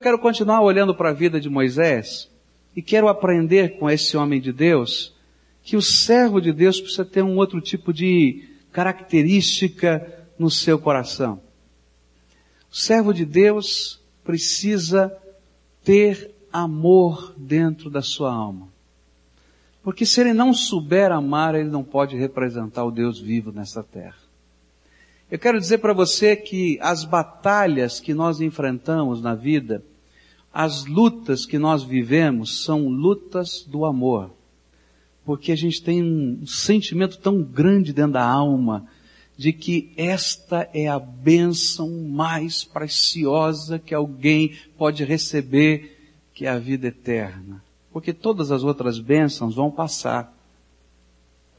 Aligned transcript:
Quero 0.00 0.18
continuar 0.18 0.60
olhando 0.60 0.94
para 0.94 1.08
a 1.08 1.14
vida 1.14 1.40
de 1.40 1.48
Moisés 1.48 2.30
e 2.74 2.82
quero 2.82 3.08
aprender 3.08 3.78
com 3.78 3.88
esse 3.88 4.14
homem 4.16 4.40
de 4.40 4.52
Deus 4.52 5.14
que 5.62 5.74
o 5.74 5.82
servo 5.82 6.38
de 6.38 6.52
Deus 6.52 6.80
precisa 6.80 7.04
ter 7.04 7.22
um 7.22 7.36
outro 7.38 7.60
tipo 7.62 7.94
de 7.94 8.46
característica 8.70 10.26
no 10.38 10.50
seu 10.50 10.78
coração. 10.78 11.40
O 12.70 12.76
servo 12.76 13.14
de 13.14 13.24
Deus 13.24 13.98
precisa 14.22 15.16
ter 15.82 16.30
amor 16.52 17.34
dentro 17.36 17.88
da 17.88 18.02
sua 18.02 18.30
alma. 18.30 18.68
Porque 19.82 20.04
se 20.04 20.20
ele 20.20 20.34
não 20.34 20.52
souber 20.52 21.10
amar, 21.10 21.54
ele 21.54 21.70
não 21.70 21.82
pode 21.82 22.16
representar 22.16 22.84
o 22.84 22.90
Deus 22.90 23.18
vivo 23.18 23.50
nessa 23.50 23.82
terra. 23.82 24.25
Eu 25.28 25.40
quero 25.40 25.58
dizer 25.58 25.78
para 25.78 25.92
você 25.92 26.36
que 26.36 26.78
as 26.80 27.04
batalhas 27.04 27.98
que 27.98 28.14
nós 28.14 28.40
enfrentamos 28.40 29.20
na 29.20 29.34
vida, 29.34 29.82
as 30.54 30.84
lutas 30.86 31.44
que 31.44 31.58
nós 31.58 31.82
vivemos, 31.82 32.62
são 32.64 32.88
lutas 32.88 33.64
do 33.66 33.84
amor. 33.84 34.30
Porque 35.24 35.50
a 35.50 35.56
gente 35.56 35.82
tem 35.82 36.00
um 36.00 36.46
sentimento 36.46 37.18
tão 37.18 37.42
grande 37.42 37.92
dentro 37.92 38.12
da 38.12 38.24
alma 38.24 38.86
de 39.36 39.52
que 39.52 39.92
esta 39.96 40.70
é 40.72 40.86
a 40.86 40.98
bênção 40.98 41.90
mais 42.08 42.62
preciosa 42.62 43.80
que 43.80 43.92
alguém 43.92 44.56
pode 44.78 45.04
receber, 45.04 45.98
que 46.32 46.46
é 46.46 46.50
a 46.50 46.58
vida 46.58 46.86
eterna. 46.86 47.62
Porque 47.92 48.12
todas 48.12 48.52
as 48.52 48.62
outras 48.62 49.00
bênçãos 49.00 49.56
vão 49.56 49.72
passar, 49.72 50.32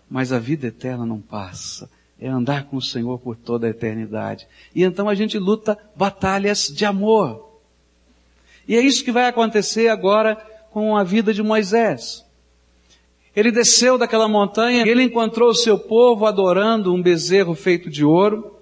mas 0.09 0.31
a 0.31 0.39
vida 0.39 0.67
eterna 0.67 1.05
não 1.05 1.19
passa 1.19 1.89
é 2.19 2.27
andar 2.27 2.65
com 2.65 2.77
o 2.77 2.81
Senhor 2.81 3.19
por 3.19 3.35
toda 3.35 3.67
a 3.67 3.69
eternidade. 3.69 4.47
E 4.73 4.83
então 4.83 5.07
a 5.07 5.15
gente 5.15 5.37
luta 5.37 5.77
batalhas 5.95 6.67
de 6.67 6.85
amor. 6.85 7.47
E 8.67 8.75
é 8.75 8.81
isso 8.81 9.03
que 9.03 9.11
vai 9.11 9.27
acontecer 9.27 9.87
agora 9.87 10.35
com 10.71 10.97
a 10.97 11.03
vida 11.03 11.33
de 11.33 11.41
Moisés. 11.41 12.25
Ele 13.35 13.51
desceu 13.51 13.99
daquela 13.99 14.27
montanha, 14.27 14.87
ele 14.87 15.03
encontrou 15.03 15.49
o 15.49 15.55
seu 15.55 15.77
povo 15.77 16.25
adorando 16.25 16.93
um 16.93 17.01
bezerro 17.01 17.53
feito 17.53 17.89
de 17.89 18.03
ouro. 18.03 18.55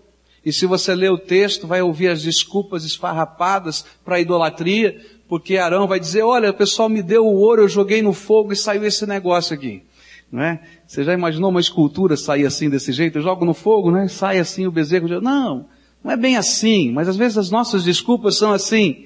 E 0.45 0.51
se 0.51 0.65
você 0.65 0.93
ler 0.93 1.11
o 1.11 1.17
texto, 1.17 1.65
vai 1.65 1.81
ouvir 1.81 2.09
as 2.09 2.21
desculpas 2.21 2.83
esfarrapadas 2.83 3.85
para 4.03 4.17
a 4.17 4.19
idolatria, 4.19 5.01
porque 5.29 5.57
Arão 5.57 5.87
vai 5.87 5.99
dizer, 5.99 6.23
olha, 6.23 6.51
o 6.51 6.53
pessoal 6.53 6.89
me 6.89 7.01
deu 7.01 7.25
o 7.25 7.37
ouro, 7.37 7.63
eu 7.63 7.69
joguei 7.69 8.01
no 8.01 8.13
fogo 8.13 8.51
e 8.51 8.55
saiu 8.55 8.83
esse 8.83 9.07
negócio 9.07 9.55
aqui. 9.55 9.81
Não 10.31 10.41
é? 10.41 10.59
Você 10.85 11.03
já 11.03 11.13
imaginou 11.13 11.49
uma 11.49 11.59
escultura 11.59 12.17
sair 12.17 12.45
assim 12.45 12.69
desse 12.69 12.91
jeito? 12.91 13.17
Eu 13.17 13.21
jogo 13.21 13.45
no 13.45 13.53
fogo, 13.53 13.91
né? 13.91 14.07
Sai 14.07 14.39
assim 14.39 14.67
o 14.67 14.71
bezerro. 14.71 15.07
De... 15.07 15.19
Não, 15.21 15.67
não 16.03 16.11
é 16.11 16.17
bem 16.17 16.37
assim, 16.37 16.91
mas 16.91 17.07
às 17.07 17.15
vezes 17.15 17.37
as 17.37 17.49
nossas 17.49 17.83
desculpas 17.83 18.37
são 18.37 18.51
assim. 18.51 19.05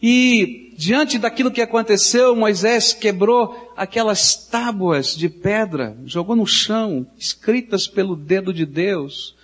E 0.00 0.72
diante 0.76 1.18
daquilo 1.18 1.50
que 1.50 1.60
aconteceu, 1.60 2.36
Moisés 2.36 2.92
quebrou 2.92 3.72
aquelas 3.76 4.36
tábuas 4.36 5.16
de 5.16 5.28
pedra, 5.28 5.96
jogou 6.04 6.36
no 6.36 6.46
chão, 6.46 7.06
escritas 7.18 7.88
pelo 7.88 8.14
dedo 8.14 8.52
de 8.52 8.64
Deus, 8.64 9.34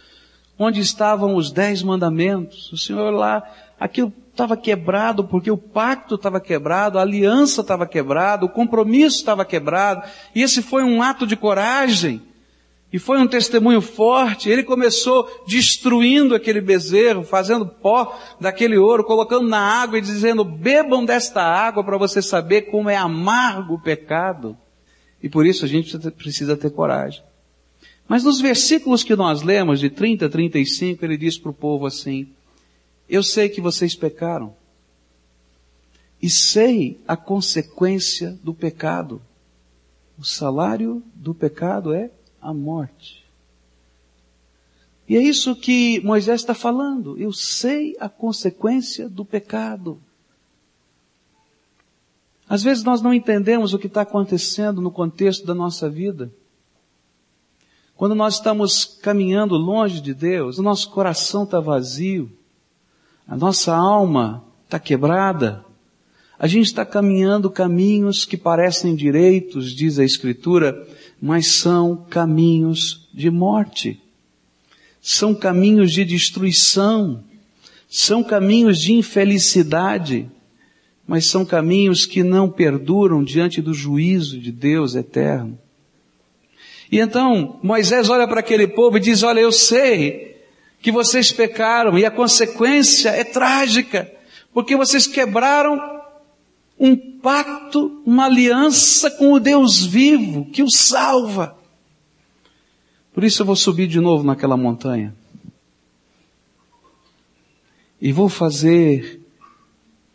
onde 0.56 0.80
estavam 0.80 1.34
os 1.34 1.50
dez 1.50 1.82
mandamentos. 1.82 2.72
O 2.72 2.78
Senhor 2.78 3.10
lá, 3.10 3.42
aquilo 3.80 4.12
estava 4.34 4.56
quebrado 4.56 5.24
porque 5.24 5.50
o 5.50 5.56
pacto 5.56 6.16
estava 6.16 6.40
quebrado, 6.40 6.98
a 6.98 7.02
aliança 7.02 7.62
estava 7.62 7.86
quebrada, 7.86 8.44
o 8.44 8.48
compromisso 8.48 9.18
estava 9.18 9.44
quebrado. 9.44 10.02
E 10.34 10.42
esse 10.42 10.60
foi 10.60 10.82
um 10.82 11.00
ato 11.00 11.26
de 11.26 11.36
coragem. 11.36 12.20
E 12.92 12.98
foi 12.98 13.18
um 13.18 13.26
testemunho 13.26 13.80
forte. 13.80 14.48
Ele 14.48 14.62
começou 14.62 15.28
destruindo 15.48 16.34
aquele 16.34 16.60
bezerro, 16.60 17.24
fazendo 17.24 17.66
pó 17.66 18.16
daquele 18.40 18.76
ouro, 18.76 19.02
colocando 19.02 19.48
na 19.48 19.58
água 19.58 19.98
e 19.98 20.00
dizendo, 20.00 20.44
bebam 20.44 21.04
desta 21.04 21.42
água 21.42 21.82
para 21.82 21.98
você 21.98 22.22
saber 22.22 22.62
como 22.62 22.88
é 22.88 22.96
amargo 22.96 23.74
o 23.74 23.82
pecado. 23.82 24.56
E 25.22 25.28
por 25.28 25.44
isso 25.44 25.64
a 25.64 25.68
gente 25.68 25.98
precisa 26.10 26.56
ter 26.56 26.70
coragem. 26.70 27.22
Mas 28.06 28.22
nos 28.22 28.40
versículos 28.40 29.02
que 29.02 29.16
nós 29.16 29.42
lemos, 29.42 29.80
de 29.80 29.90
30 29.90 30.26
a 30.26 30.28
35, 30.28 31.04
ele 31.04 31.16
diz 31.16 31.38
para 31.38 31.50
o 31.50 31.54
povo 31.54 31.86
assim, 31.86 32.28
eu 33.08 33.22
sei 33.22 33.48
que 33.48 33.60
vocês 33.60 33.94
pecaram. 33.94 34.54
E 36.20 36.30
sei 36.30 37.00
a 37.06 37.16
consequência 37.16 38.38
do 38.42 38.54
pecado. 38.54 39.20
O 40.18 40.24
salário 40.24 41.02
do 41.14 41.34
pecado 41.34 41.92
é 41.92 42.10
a 42.40 42.54
morte. 42.54 43.24
E 45.08 45.16
é 45.16 45.20
isso 45.20 45.54
que 45.54 46.00
Moisés 46.00 46.40
está 46.40 46.54
falando. 46.54 47.18
Eu 47.18 47.32
sei 47.32 47.94
a 48.00 48.08
consequência 48.08 49.08
do 49.08 49.24
pecado. 49.24 50.00
Às 52.48 52.62
vezes 52.62 52.84
nós 52.84 53.02
não 53.02 53.12
entendemos 53.12 53.74
o 53.74 53.78
que 53.78 53.86
está 53.86 54.02
acontecendo 54.02 54.80
no 54.80 54.90
contexto 54.90 55.46
da 55.46 55.54
nossa 55.54 55.90
vida. 55.90 56.32
Quando 57.96 58.14
nós 58.14 58.34
estamos 58.34 58.84
caminhando 58.84 59.56
longe 59.56 60.00
de 60.00 60.14
Deus, 60.14 60.58
o 60.58 60.62
nosso 60.62 60.90
coração 60.90 61.44
está 61.44 61.60
vazio. 61.60 62.30
A 63.26 63.36
nossa 63.36 63.74
alma 63.74 64.44
está 64.64 64.78
quebrada. 64.78 65.64
A 66.38 66.46
gente 66.46 66.66
está 66.66 66.84
caminhando 66.84 67.50
caminhos 67.50 68.24
que 68.24 68.36
parecem 68.36 68.94
direitos, 68.94 69.74
diz 69.74 69.98
a 69.98 70.04
Escritura, 70.04 70.86
mas 71.20 71.46
são 71.46 72.04
caminhos 72.10 73.08
de 73.14 73.30
morte. 73.30 74.00
São 75.00 75.34
caminhos 75.34 75.92
de 75.92 76.04
destruição. 76.04 77.24
São 77.88 78.22
caminhos 78.22 78.78
de 78.78 78.92
infelicidade. 78.92 80.30
Mas 81.06 81.26
são 81.26 81.44
caminhos 81.44 82.04
que 82.04 82.22
não 82.22 82.48
perduram 82.48 83.22
diante 83.22 83.62
do 83.62 83.72
juízo 83.72 84.38
de 84.38 84.50
Deus 84.50 84.94
eterno. 84.94 85.58
E 86.90 86.98
então 86.98 87.58
Moisés 87.62 88.08
olha 88.08 88.26
para 88.28 88.40
aquele 88.40 88.66
povo 88.66 88.96
e 88.96 89.00
diz: 89.00 89.22
Olha, 89.22 89.40
eu 89.40 89.52
sei 89.52 90.33
que 90.84 90.92
vocês 90.92 91.32
pecaram 91.32 91.98
e 91.98 92.04
a 92.04 92.10
consequência 92.10 93.08
é 93.08 93.24
trágica, 93.24 94.12
porque 94.52 94.76
vocês 94.76 95.06
quebraram 95.06 95.80
um 96.78 96.94
pacto, 96.94 98.02
uma 98.04 98.26
aliança 98.26 99.10
com 99.10 99.32
o 99.32 99.40
Deus 99.40 99.82
vivo 99.82 100.44
que 100.52 100.62
o 100.62 100.70
salva. 100.70 101.56
Por 103.14 103.24
isso 103.24 103.40
eu 103.40 103.46
vou 103.46 103.56
subir 103.56 103.86
de 103.86 103.98
novo 103.98 104.24
naquela 104.24 104.58
montanha. 104.58 105.14
E 107.98 108.12
vou 108.12 108.28
fazer 108.28 109.22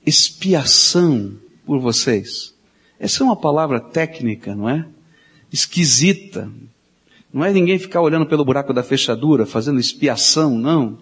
expiação 0.06 1.36
por 1.66 1.80
vocês. 1.80 2.54
Essa 3.00 3.24
é 3.24 3.26
uma 3.26 3.36
palavra 3.36 3.80
técnica, 3.80 4.54
não 4.54 4.70
é? 4.70 4.86
Esquisita. 5.52 6.48
Não 7.32 7.46
é 7.46 7.52
ninguém 7.52 7.78
ficar 7.78 8.02
olhando 8.02 8.26
pelo 8.26 8.44
buraco 8.44 8.74
da 8.74 8.82
fechadura, 8.82 9.46
fazendo 9.46 9.80
expiação, 9.80 10.58
não. 10.58 10.98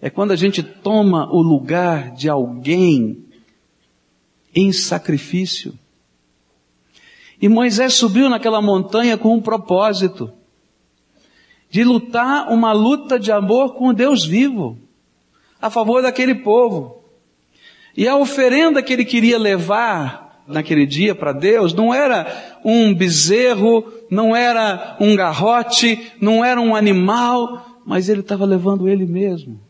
É 0.00 0.10
quando 0.10 0.32
a 0.32 0.36
gente 0.36 0.62
toma 0.62 1.28
o 1.32 1.40
lugar 1.40 2.12
de 2.12 2.28
alguém 2.28 3.24
em 4.54 4.72
sacrifício. 4.72 5.78
E 7.40 7.48
Moisés 7.48 7.94
subiu 7.94 8.28
naquela 8.28 8.60
montanha 8.60 9.16
com 9.16 9.34
um 9.34 9.40
propósito 9.40 10.32
de 11.70 11.84
lutar 11.84 12.50
uma 12.50 12.72
luta 12.72 13.18
de 13.18 13.30
amor 13.30 13.74
com 13.74 13.88
o 13.88 13.92
Deus 13.92 14.24
vivo, 14.24 14.78
a 15.60 15.70
favor 15.70 16.02
daquele 16.02 16.34
povo. 16.34 17.02
E 17.96 18.06
a 18.06 18.16
oferenda 18.16 18.82
que 18.82 18.92
ele 18.92 19.04
queria 19.04 19.38
levar 19.38 20.27
naquele 20.48 20.86
dia 20.86 21.14
para 21.14 21.32
Deus 21.32 21.74
não 21.74 21.94
era 21.94 22.58
um 22.64 22.94
bezerro, 22.94 23.84
não 24.10 24.34
era 24.34 24.96
um 24.98 25.14
garrote, 25.14 26.12
não 26.20 26.44
era 26.44 26.60
um 26.60 26.74
animal, 26.74 27.80
mas 27.84 28.08
ele 28.08 28.20
estava 28.20 28.44
levando 28.44 28.88
ele 28.88 29.06
mesmo. 29.06 29.60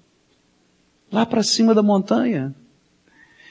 Lá 1.11 1.27
para 1.27 1.43
cima 1.43 1.75
da 1.75 1.83
montanha. 1.83 2.55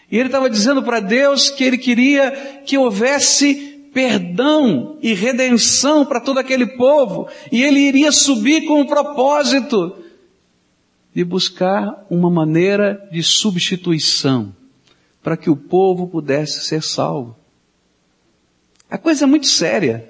E 0.10 0.18
ele 0.18 0.30
estava 0.30 0.50
dizendo 0.50 0.82
para 0.82 1.00
Deus 1.00 1.50
que 1.50 1.64
ele 1.64 1.78
queria 1.78 2.62
que 2.66 2.78
houvesse 2.78 3.90
perdão 3.94 4.98
e 5.02 5.14
redenção 5.14 6.06
para 6.06 6.22
todo 6.22 6.38
aquele 6.38 6.78
povo. 6.78 7.28
E 7.52 7.64
ele 7.64 7.80
iria 7.80 8.12
subir 8.12 8.66
com 8.66 8.82
o 8.82 8.88
propósito 8.88 9.98
de 11.14 11.26
buscar 11.26 12.06
uma 12.10 12.30
maneira 12.30 13.08
de 13.12 13.24
substituição 13.24 14.56
para 15.28 15.36
que 15.36 15.50
o 15.50 15.58
povo 15.58 16.08
pudesse 16.08 16.64
ser 16.64 16.82
salvo. 16.82 17.36
A 18.90 18.98
coisa 18.98 19.26
é 19.26 19.28
muito 19.28 19.46
séria. 19.46 20.10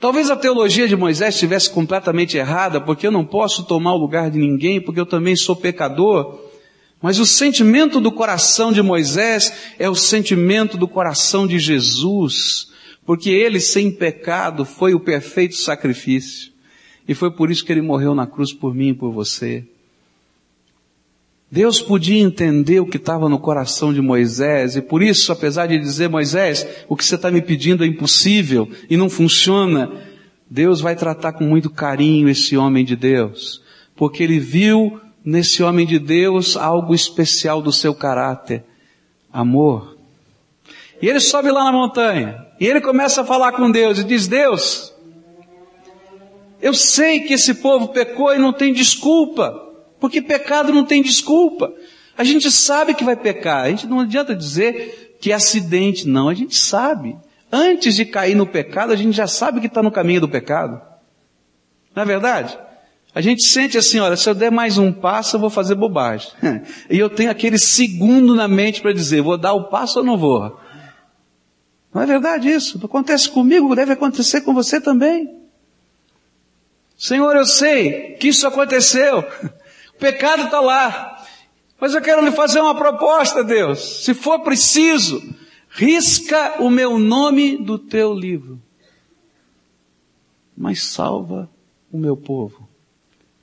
Talvez 0.00 0.30
a 0.30 0.36
teologia 0.36 0.88
de 0.88 0.96
Moisés 0.96 1.34
estivesse 1.34 1.68
completamente 1.68 2.38
errada, 2.38 2.80
porque 2.80 3.06
eu 3.06 3.10
não 3.10 3.22
posso 3.22 3.64
tomar 3.64 3.92
o 3.92 3.98
lugar 3.98 4.30
de 4.30 4.38
ninguém, 4.38 4.80
porque 4.80 4.98
eu 4.98 5.04
também 5.04 5.36
sou 5.36 5.54
pecador. 5.54 6.40
Mas 7.02 7.18
o 7.18 7.26
sentimento 7.26 8.00
do 8.00 8.10
coração 8.10 8.72
de 8.72 8.80
Moisés 8.80 9.52
é 9.78 9.90
o 9.90 9.94
sentimento 9.94 10.78
do 10.78 10.88
coração 10.88 11.46
de 11.46 11.58
Jesus, 11.58 12.68
porque 13.04 13.28
ele, 13.28 13.60
sem 13.60 13.90
pecado, 13.90 14.64
foi 14.64 14.94
o 14.94 15.00
perfeito 15.00 15.54
sacrifício. 15.54 16.50
E 17.06 17.12
foi 17.14 17.30
por 17.30 17.50
isso 17.50 17.62
que 17.62 17.70
ele 17.70 17.82
morreu 17.82 18.14
na 18.14 18.26
cruz 18.26 18.54
por 18.54 18.74
mim 18.74 18.88
e 18.88 18.94
por 18.94 19.12
você. 19.12 19.66
Deus 21.50 21.80
podia 21.80 22.20
entender 22.20 22.78
o 22.80 22.86
que 22.86 22.98
estava 22.98 23.28
no 23.28 23.38
coração 23.38 23.92
de 23.92 24.02
Moisés 24.02 24.76
e 24.76 24.82
por 24.82 25.02
isso, 25.02 25.32
apesar 25.32 25.66
de 25.66 25.78
dizer, 25.78 26.08
Moisés, 26.08 26.66
o 26.86 26.94
que 26.94 27.04
você 27.04 27.14
está 27.14 27.30
me 27.30 27.40
pedindo 27.40 27.82
é 27.82 27.86
impossível 27.86 28.68
e 28.90 28.98
não 28.98 29.08
funciona, 29.08 29.90
Deus 30.50 30.80
vai 30.80 30.94
tratar 30.94 31.32
com 31.32 31.44
muito 31.44 31.70
carinho 31.70 32.28
esse 32.28 32.56
homem 32.56 32.84
de 32.84 32.94
Deus, 32.94 33.62
porque 33.96 34.22
ele 34.22 34.38
viu 34.38 35.00
nesse 35.24 35.62
homem 35.62 35.86
de 35.86 35.98
Deus 35.98 36.54
algo 36.54 36.94
especial 36.94 37.62
do 37.62 37.72
seu 37.72 37.94
caráter, 37.94 38.62
amor. 39.32 39.96
E 41.00 41.08
ele 41.08 41.20
sobe 41.20 41.50
lá 41.50 41.64
na 41.64 41.72
montanha 41.72 42.46
e 42.60 42.66
ele 42.66 42.80
começa 42.80 43.22
a 43.22 43.24
falar 43.24 43.52
com 43.52 43.70
Deus 43.70 43.98
e 43.98 44.04
diz: 44.04 44.26
Deus, 44.26 44.92
eu 46.60 46.74
sei 46.74 47.20
que 47.20 47.34
esse 47.34 47.54
povo 47.54 47.88
pecou 47.88 48.34
e 48.34 48.38
não 48.38 48.52
tem 48.52 48.72
desculpa. 48.72 49.67
Porque 50.00 50.22
pecado 50.22 50.72
não 50.72 50.84
tem 50.84 51.02
desculpa. 51.02 51.72
A 52.16 52.24
gente 52.24 52.50
sabe 52.50 52.94
que 52.94 53.04
vai 53.04 53.16
pecar. 53.16 53.64
A 53.64 53.70
gente 53.70 53.86
não 53.86 54.00
adianta 54.00 54.34
dizer 54.34 55.16
que 55.20 55.32
é 55.32 55.34
acidente, 55.34 56.06
não. 56.06 56.28
A 56.28 56.34
gente 56.34 56.56
sabe. 56.56 57.16
Antes 57.50 57.96
de 57.96 58.04
cair 58.04 58.34
no 58.34 58.46
pecado, 58.46 58.92
a 58.92 58.96
gente 58.96 59.16
já 59.16 59.26
sabe 59.26 59.60
que 59.60 59.66
está 59.66 59.82
no 59.82 59.90
caminho 59.90 60.20
do 60.20 60.28
pecado. 60.28 60.80
Não 61.94 62.02
é 62.02 62.06
verdade? 62.06 62.58
A 63.14 63.20
gente 63.20 63.44
sente 63.44 63.78
assim, 63.78 63.98
olha, 63.98 64.16
se 64.16 64.28
eu 64.28 64.34
der 64.34 64.50
mais 64.50 64.78
um 64.78 64.92
passo, 64.92 65.36
eu 65.36 65.40
vou 65.40 65.50
fazer 65.50 65.74
bobagem. 65.74 66.30
e 66.90 66.98
eu 66.98 67.08
tenho 67.08 67.30
aquele 67.30 67.58
segundo 67.58 68.34
na 68.34 68.46
mente 68.46 68.80
para 68.80 68.92
dizer, 68.92 69.22
vou 69.22 69.38
dar 69.38 69.54
o 69.54 69.64
passo 69.64 70.00
ou 70.00 70.04
não 70.04 70.16
vou? 70.16 70.60
Não 71.92 72.02
é 72.02 72.06
verdade 72.06 72.48
isso? 72.48 72.78
Acontece 72.84 73.28
comigo, 73.30 73.74
deve 73.74 73.92
acontecer 73.92 74.42
com 74.42 74.52
você 74.52 74.80
também. 74.80 75.36
Senhor, 76.96 77.34
eu 77.34 77.46
sei 77.46 78.12
que 78.14 78.28
isso 78.28 78.46
aconteceu. 78.46 79.24
O 79.98 80.00
pecado 80.00 80.44
está 80.44 80.60
lá. 80.60 81.26
Mas 81.80 81.92
eu 81.92 82.00
quero 82.00 82.24
lhe 82.24 82.30
fazer 82.30 82.60
uma 82.60 82.76
proposta, 82.76 83.42
Deus. 83.42 84.04
Se 84.04 84.14
for 84.14 84.38
preciso, 84.44 85.20
risca 85.68 86.62
o 86.62 86.70
meu 86.70 87.00
nome 87.00 87.56
do 87.56 87.76
teu 87.76 88.14
livro. 88.14 88.62
Mas 90.56 90.84
salva 90.84 91.50
o 91.90 91.98
meu 91.98 92.16
povo. 92.16 92.68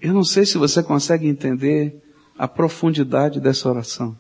Eu 0.02 0.14
não 0.14 0.24
sei 0.24 0.46
se 0.46 0.58
você 0.58 0.82
consegue 0.82 1.28
entender 1.28 2.02
a 2.38 2.48
profundidade 2.48 3.42
dessa 3.42 3.68
oração. 3.68 4.18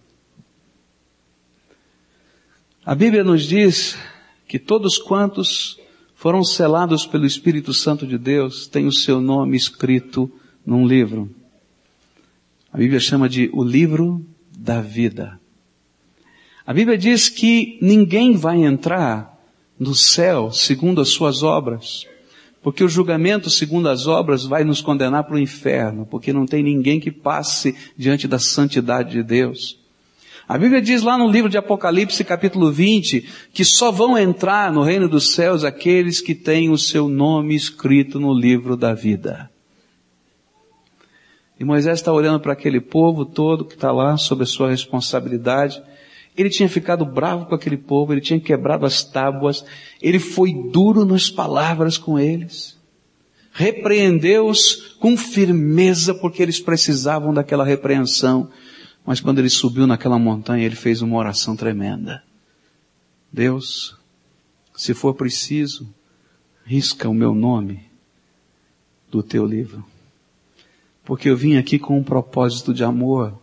A 2.85 2.93
Bíblia 2.93 3.23
nos 3.23 3.43
diz 3.43 3.97
que 4.45 4.59
todos 4.59 4.97
quantos 4.97 5.79
foram 6.13 6.43
selados 6.43 7.05
pelo 7.05 7.25
Espírito 7.25 7.73
Santo 7.73 8.05
de 8.05 8.17
Deus 8.17 8.67
têm 8.67 8.87
o 8.87 8.91
seu 8.91 9.21
nome 9.21 9.55
escrito 9.55 10.29
num 10.65 10.85
livro. 10.85 11.33
A 12.75 12.77
Bíblia 12.77 12.99
chama 12.99 13.29
de 13.29 13.49
o 13.53 13.63
livro 13.63 14.21
da 14.53 14.81
vida. 14.81 15.39
A 16.67 16.73
Bíblia 16.73 16.97
diz 16.97 17.29
que 17.29 17.79
ninguém 17.81 18.35
vai 18.35 18.65
entrar 18.65 19.33
no 19.79 19.95
céu 19.95 20.51
segundo 20.51 20.99
as 20.99 21.07
suas 21.07 21.41
obras, 21.41 22.05
porque 22.61 22.83
o 22.83 22.89
julgamento 22.89 23.49
segundo 23.49 23.87
as 23.87 24.07
obras 24.07 24.43
vai 24.43 24.65
nos 24.65 24.81
condenar 24.81 25.23
para 25.23 25.37
o 25.37 25.39
inferno, 25.39 26.05
porque 26.05 26.33
não 26.33 26.45
tem 26.45 26.61
ninguém 26.61 26.99
que 26.99 27.11
passe 27.11 27.73
diante 27.95 28.27
da 28.27 28.39
santidade 28.39 29.11
de 29.11 29.23
Deus. 29.23 29.79
A 30.45 30.57
Bíblia 30.57 30.81
diz 30.81 31.01
lá 31.01 31.17
no 31.17 31.31
livro 31.31 31.49
de 31.49 31.57
Apocalipse, 31.57 32.25
capítulo 32.25 32.73
20, 32.73 33.25
que 33.53 33.63
só 33.63 33.89
vão 33.89 34.17
entrar 34.17 34.69
no 34.69 34.83
reino 34.83 35.07
dos 35.07 35.31
céus 35.31 35.63
aqueles 35.63 36.19
que 36.19 36.35
têm 36.35 36.69
o 36.69 36.77
seu 36.77 37.07
nome 37.07 37.55
escrito 37.55 38.19
no 38.19 38.33
livro 38.37 38.75
da 38.75 38.93
vida. 38.93 39.49
E 41.59 41.63
Moisés 41.63 41.99
está 41.99 42.11
olhando 42.11 42.39
para 42.39 42.53
aquele 42.53 42.81
povo 42.81 43.25
todo 43.25 43.65
que 43.65 43.75
está 43.75 43.91
lá 43.91 44.17
sob 44.17 44.43
a 44.43 44.45
sua 44.45 44.69
responsabilidade. 44.69 45.81
Ele 46.35 46.49
tinha 46.49 46.67
ficado 46.67 47.05
bravo 47.05 47.45
com 47.45 47.55
aquele 47.55 47.77
povo, 47.77 48.13
ele 48.13 48.19
tinha 48.19 48.39
quebrado 48.39 48.85
as 48.85 49.03
tábuas, 49.03 49.63
ele 50.01 50.19
foi 50.19 50.53
duro 50.53 51.05
nas 51.05 51.29
palavras 51.29 51.97
com 51.97 52.19
eles. 52.19 52.77
Repreendeu-os 53.53 54.97
com 54.99 55.15
firmeza 55.15 56.13
porque 56.13 56.43
eles 56.43 56.59
precisavam 56.59 57.33
daquela 57.33 57.63
repreensão. 57.63 58.49
Mas 59.05 59.21
quando 59.21 59.39
ele 59.39 59.49
subiu 59.49 59.87
naquela 59.87 60.19
montanha, 60.19 60.65
ele 60.65 60.75
fez 60.75 61.01
uma 61.01 61.15
oração 61.15 61.55
tremenda. 61.55 62.21
Deus, 63.31 63.95
se 64.75 64.93
for 64.93 65.13
preciso, 65.13 65.87
risca 66.65 67.07
o 67.07 67.13
meu 67.13 67.33
nome 67.33 67.79
do 69.09 69.23
teu 69.23 69.45
livro 69.45 69.85
porque 71.05 71.29
eu 71.29 71.37
vim 71.37 71.55
aqui 71.55 71.77
com 71.77 71.97
um 71.99 72.03
propósito 72.03 72.73
de 72.73 72.83
amor, 72.83 73.39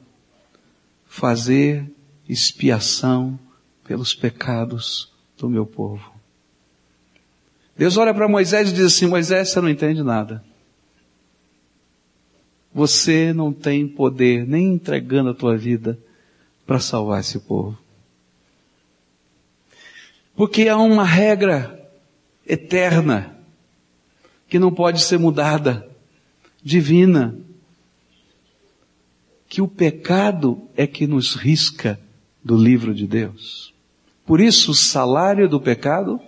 fazer 1.07 1.89
expiação 2.29 3.39
pelos 3.85 4.15
pecados 4.15 5.13
do 5.39 5.49
meu 5.49 5.65
povo. 5.65 6.13
Deus 7.77 7.97
olha 7.97 8.13
para 8.13 8.29
Moisés 8.29 8.71
e 8.71 8.75
diz 8.75 8.87
assim, 8.87 9.07
Moisés, 9.07 9.51
você 9.51 9.61
não 9.61 9.69
entende 9.69 10.03
nada. 10.03 10.45
Você 12.75 13.33
não 13.33 13.53
tem 13.53 13.87
poder, 13.87 14.47
nem 14.47 14.75
entregando 14.75 15.31
a 15.31 15.35
tua 15.35 15.57
vida, 15.57 15.99
para 16.67 16.81
salvar 16.81 17.21
esse 17.21 17.39
povo. 17.39 17.79
Porque 20.35 20.69
há 20.69 20.77
uma 20.77 21.05
regra 21.05 21.79
eterna, 22.47 23.37
que 24.49 24.59
não 24.59 24.73
pode 24.73 25.03
ser 25.03 25.19
mudada, 25.19 25.89
divina, 26.63 27.37
que 29.53 29.61
o 29.61 29.69
pecado 29.69 30.63
é 30.75 30.87
que 30.87 31.07
nos 31.07 31.35
risca 31.35 32.01
do 32.43 32.57
livro 32.57 32.95
de 32.95 33.07
Deus. 33.07 33.75
Por 34.25 34.41
isso 34.41 34.71
o 34.71 34.75
salário 34.75 35.47
do 35.47 35.61
pecado 35.61 36.19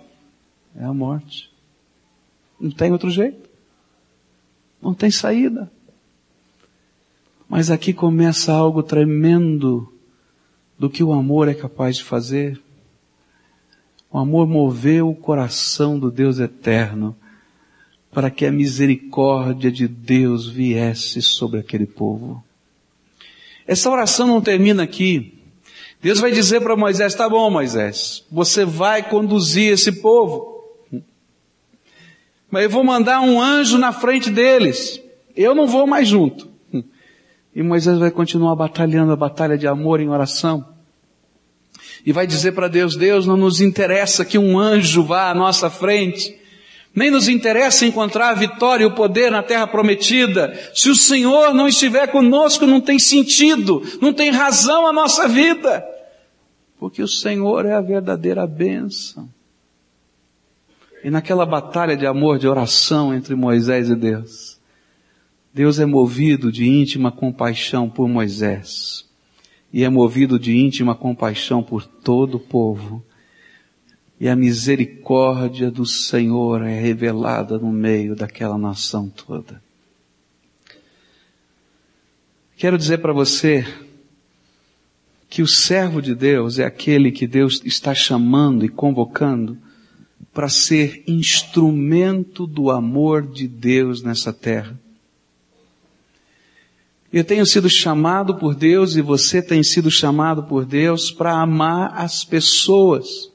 é 0.75 0.83
a 0.83 0.93
morte. 0.93 1.51
Não 2.59 2.69
tem 2.69 2.91
outro 2.91 3.09
jeito. 3.09 3.49
Não 4.79 4.93
tem 4.93 5.09
saída. 5.09 5.71
Mas 7.49 7.71
aqui 7.71 7.93
começa 7.93 8.53
algo 8.53 8.83
tremendo 8.83 9.91
do 10.77 10.87
que 10.87 11.03
o 11.03 11.11
amor 11.11 11.47
é 11.47 11.55
capaz 11.55 11.95
de 11.95 12.03
fazer. 12.03 12.61
O 14.11 14.19
amor 14.19 14.45
moveu 14.45 15.09
o 15.09 15.15
coração 15.15 15.97
do 15.97 16.11
Deus 16.11 16.37
eterno 16.37 17.17
para 18.11 18.29
que 18.29 18.45
a 18.45 18.51
misericórdia 18.51 19.71
de 19.71 19.87
Deus 19.87 20.47
viesse 20.47 21.23
sobre 21.23 21.59
aquele 21.59 21.87
povo. 21.87 22.44
Essa 23.67 23.89
oração 23.89 24.27
não 24.27 24.41
termina 24.41 24.83
aqui. 24.83 25.33
Deus 26.01 26.19
vai 26.19 26.31
dizer 26.31 26.61
para 26.61 26.75
Moisés, 26.75 27.15
tá 27.15 27.27
bom 27.27 27.49
Moisés, 27.49 28.23
você 28.31 28.63
vai 28.63 29.09
conduzir 29.09 29.73
esse 29.73 29.91
povo. 29.91 30.55
Mas 32.51 32.63
eu 32.63 32.69
vou 32.69 32.83
mandar 32.83 33.21
um 33.21 33.41
anjo 33.41 33.77
na 33.77 33.91
frente 33.91 34.29
deles. 34.29 35.01
Eu 35.35 35.55
não 35.55 35.67
vou 35.67 35.87
mais 35.87 36.07
junto. 36.07 36.47
E 37.55 37.63
Moisés 37.63 37.97
vai 37.97 38.11
continuar 38.11 38.55
batalhando 38.55 39.11
a 39.11 39.15
batalha 39.15 39.57
de 39.57 39.65
amor 39.65 39.99
em 39.99 40.09
oração. 40.09 40.65
E 42.05 42.11
vai 42.11 42.27
dizer 42.27 42.51
para 42.51 42.67
Deus, 42.67 42.95
Deus, 42.95 43.25
não 43.25 43.35
nos 43.35 43.61
interessa 43.61 44.23
que 44.23 44.37
um 44.37 44.59
anjo 44.59 45.03
vá 45.03 45.31
à 45.31 45.33
nossa 45.33 45.69
frente. 45.69 46.37
Nem 46.95 47.11
nos 47.11 47.27
interessa 47.27 47.85
encontrar 47.85 48.29
a 48.29 48.33
vitória 48.35 48.83
e 48.83 48.87
o 48.87 48.95
poder 48.95 49.29
na 49.29 49.43
terra 49.43 49.67
prometida. 49.67 50.57
Se 50.73 50.89
o 50.89 50.95
Senhor 50.95 51.53
não 51.53 51.67
estiver 51.67 52.07
conosco, 52.07 52.65
não 52.65 52.79
tem 52.79 52.97
sentido, 52.97 53.83
não 54.01 54.13
tem 54.13 54.31
razão 54.31 54.87
a 54.87 54.93
nossa 54.93 55.27
vida. 55.27 55.85
Porque 56.79 57.03
o 57.03 57.07
Senhor 57.07 57.65
é 57.65 57.73
a 57.73 57.81
verdadeira 57.81 58.47
bênção. 58.47 59.27
E 61.03 61.09
naquela 61.09 61.45
batalha 61.45 61.97
de 61.97 62.07
amor, 62.07 62.39
de 62.39 62.47
oração 62.47 63.13
entre 63.13 63.35
Moisés 63.35 63.89
e 63.89 63.95
Deus, 63.95 64.57
Deus 65.53 65.79
é 65.79 65.85
movido 65.85 66.51
de 66.51 66.67
íntima 66.67 67.11
compaixão 67.11 67.89
por 67.89 68.07
Moisés. 68.07 69.05
E 69.71 69.83
é 69.83 69.89
movido 69.89 70.39
de 70.39 70.57
íntima 70.57 70.95
compaixão 70.95 71.61
por 71.61 71.85
todo 71.85 72.35
o 72.35 72.39
povo 72.39 73.03
e 74.19 74.29
a 74.29 74.35
misericórdia 74.35 75.69
do 75.69 75.85
Senhor 75.85 76.61
é 76.63 76.79
revelada 76.79 77.57
no 77.57 77.71
meio 77.71 78.15
daquela 78.15 78.57
nação 78.57 79.09
toda. 79.09 79.61
Quero 82.57 82.77
dizer 82.77 82.99
para 82.99 83.11
você 83.11 83.65
que 85.29 85.41
o 85.41 85.47
servo 85.47 86.01
de 86.01 86.15
Deus 86.15 86.59
é 86.59 86.63
aquele 86.63 87.11
que 87.11 87.27
Deus 87.27 87.61
está 87.65 87.93
chamando 87.93 88.63
e 88.63 88.69
convocando 88.69 89.57
para 90.33 90.47
ser 90.47 91.03
instrumento 91.05 92.47
do 92.47 92.71
amor 92.71 93.21
de 93.21 93.47
Deus 93.47 94.01
nessa 94.01 94.31
terra. 94.31 94.79
Eu 97.11 97.23
tenho 97.23 97.45
sido 97.45 97.69
chamado 97.69 98.35
por 98.35 98.55
Deus 98.55 98.95
e 98.95 99.01
você 99.01 99.41
tem 99.41 99.61
sido 99.61 99.91
chamado 99.91 100.43
por 100.43 100.65
Deus 100.65 101.11
para 101.11 101.33
amar 101.33 101.93
as 101.95 102.23
pessoas 102.23 103.31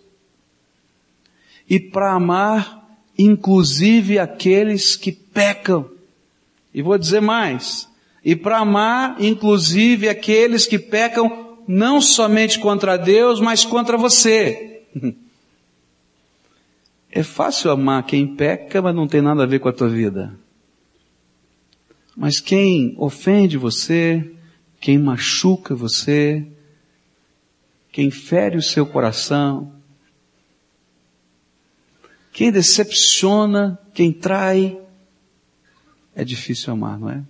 e 1.70 1.80
para 1.80 2.12
amar 2.12 2.80
inclusive 3.22 4.18
aqueles 4.18 4.96
que 4.96 5.12
pecam. 5.12 5.90
E 6.72 6.80
vou 6.80 6.96
dizer 6.96 7.20
mais, 7.20 7.88
E 8.22 8.36
para 8.36 8.58
amar, 8.58 9.16
inclusive, 9.18 10.06
aqueles 10.06 10.66
que 10.66 10.78
pecam 10.78 11.56
não 11.66 12.02
somente 12.02 12.58
contra 12.58 12.98
Deus, 12.98 13.40
mas 13.40 13.64
contra 13.64 13.96
você. 13.96 14.82
É 17.12 17.24
fácil 17.24 17.72
amar 17.72 18.04
quem 18.04 18.36
peca, 18.36 18.80
mas 18.80 18.94
não 18.94 19.08
tem 19.08 19.20
nada 19.20 19.42
a 19.42 19.46
ver 19.46 19.58
com 19.58 19.68
a 19.68 19.72
tua 19.72 19.88
vida. 19.88 20.32
Mas 22.16 22.38
quem 22.38 22.94
ofende 22.96 23.58
você, 23.58 24.30
quem 24.80 24.96
machuca 24.96 25.74
você, 25.74 26.46
quem 27.90 28.12
fere 28.12 28.56
o 28.56 28.62
seu 28.62 28.86
coração, 28.86 29.72
quem 32.32 32.50
decepciona, 32.50 33.78
quem 33.92 34.12
trai, 34.12 34.78
é 36.14 36.24
difícil 36.24 36.72
amar, 36.72 36.98
não 36.98 37.10
é? 37.10 37.22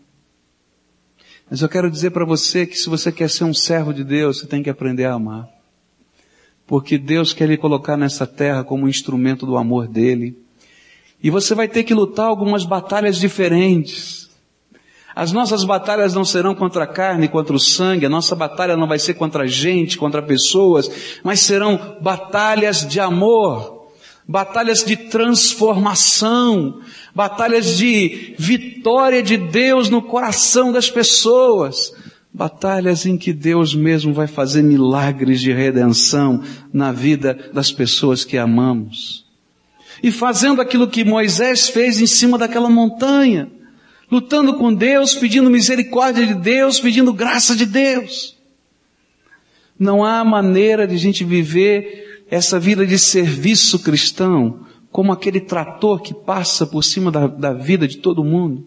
Mas 1.51 1.63
eu 1.63 1.69
quero 1.69 1.91
dizer 1.91 2.11
para 2.11 2.25
você 2.25 2.65
que 2.65 2.77
se 2.77 2.89
você 2.89 3.11
quer 3.11 3.29
ser 3.29 3.45
um 3.45 3.55
servo 3.55 3.93
de 3.93 4.05
Deus, 4.05 4.39
você 4.39 4.47
tem 4.47 4.63
que 4.63 4.71
aprender 4.71 5.05
a 5.05 5.15
amar. 5.15 5.49
Porque 6.65 6.97
Deus 6.97 7.33
quer 7.33 7.49
lhe 7.49 7.57
colocar 7.57 7.97
nessa 7.97 8.25
terra 8.27 8.63
como 8.63 8.85
um 8.85 8.89
instrumento 8.89 9.45
do 9.45 9.57
amor 9.57 9.89
dele. 9.89 10.39
E 11.21 11.29
você 11.29 11.55
vai 11.55 11.67
ter 11.67 11.83
que 11.83 11.93
lutar 11.93 12.27
algumas 12.27 12.65
batalhas 12.65 13.17
diferentes. 13.17 14.31
As 15.15 15.33
nossas 15.33 15.65
batalhas 15.65 16.15
não 16.15 16.25
serão 16.25 16.55
contra 16.55 16.85
a 16.85 16.87
carne, 16.87 17.29
contra 17.29 17.55
o 17.55 17.59
sangue, 17.59 18.07
a 18.07 18.09
nossa 18.09 18.37
batalha 18.37 18.77
não 18.77 18.87
vai 18.87 18.99
ser 18.99 19.15
contra 19.15 19.43
a 19.43 19.47
gente, 19.47 19.99
contra 19.99 20.23
pessoas, 20.23 21.21
mas 21.25 21.41
serão 21.41 21.99
batalhas 22.01 22.87
de 22.87 23.01
amor, 23.01 23.80
batalhas 24.31 24.85
de 24.85 24.97
transformação, 24.97 26.81
batalhas 27.13 27.77
de 27.77 28.37
vitória 28.39 29.25
de 29.25 29.37
Deus 29.37 29.91
no 29.91 30.01
coração 30.01 30.71
das 30.71 30.89
pessoas, 30.89 31.93
batalhas 32.33 33.05
em 33.05 33.19
que 33.19 33.33
Deus 33.33 33.75
mesmo 33.75 34.15
vai 34.15 34.29
fazer 34.29 34.63
milagres 34.63 35.41
de 35.41 35.53
redenção 35.53 36.45
na 36.73 36.93
vida 36.93 37.51
das 37.53 37.73
pessoas 37.73 38.25
que 38.25 38.39
amamos. 38.39 39.27
E 40.01 40.13
fazendo 40.13 40.63
aquilo 40.63 40.87
que 40.87 41.05
Moisés 41.05 41.69
fez 41.69 42.01
em 42.01 42.07
cima 42.07 42.39
daquela 42.39 42.71
montanha, 42.71 43.51
lutando 44.09 44.55
com 44.55 44.73
Deus, 44.73 45.13
pedindo 45.13 45.51
misericórdia 45.51 46.25
de 46.25 46.35
Deus, 46.35 46.79
pedindo 46.79 47.13
graça 47.13 47.57
de 47.57 47.67
Deus. 47.67 48.37
Não 49.77 50.05
há 50.05 50.23
maneira 50.23 50.87
de 50.87 50.95
a 50.95 50.99
gente 50.99 51.25
viver 51.25 52.10
essa 52.31 52.59
vida 52.59 52.87
de 52.87 52.99
serviço 52.99 53.81
cristão 53.81 54.61
como 54.91 55.13
aquele 55.13 55.41
trator 55.41 56.01
que 56.01 56.15
passa 56.15 56.67
por 56.67 56.83
cima 56.83 57.11
da, 57.11 57.27
da 57.27 57.53
vida 57.53 57.87
de 57.87 57.99
todo 57.99 58.25
mundo. 58.25 58.67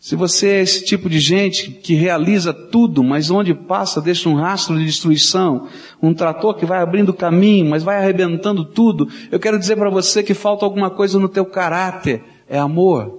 Se 0.00 0.14
você 0.14 0.48
é 0.48 0.62
esse 0.62 0.84
tipo 0.84 1.10
de 1.10 1.18
gente 1.18 1.72
que 1.72 1.94
realiza 1.94 2.52
tudo, 2.52 3.02
mas 3.02 3.30
onde 3.30 3.52
passa 3.52 4.00
deixa 4.00 4.28
um 4.28 4.36
rastro 4.36 4.78
de 4.78 4.84
destruição, 4.84 5.66
um 6.00 6.14
trator 6.14 6.54
que 6.54 6.64
vai 6.64 6.80
abrindo 6.80 7.12
caminho, 7.12 7.66
mas 7.66 7.82
vai 7.82 7.96
arrebentando 7.96 8.64
tudo, 8.64 9.08
eu 9.30 9.40
quero 9.40 9.58
dizer 9.58 9.76
para 9.76 9.90
você 9.90 10.22
que 10.22 10.34
falta 10.34 10.64
alguma 10.64 10.88
coisa 10.88 11.18
no 11.18 11.28
teu 11.28 11.44
caráter, 11.44 12.22
é 12.48 12.58
amor. 12.58 13.17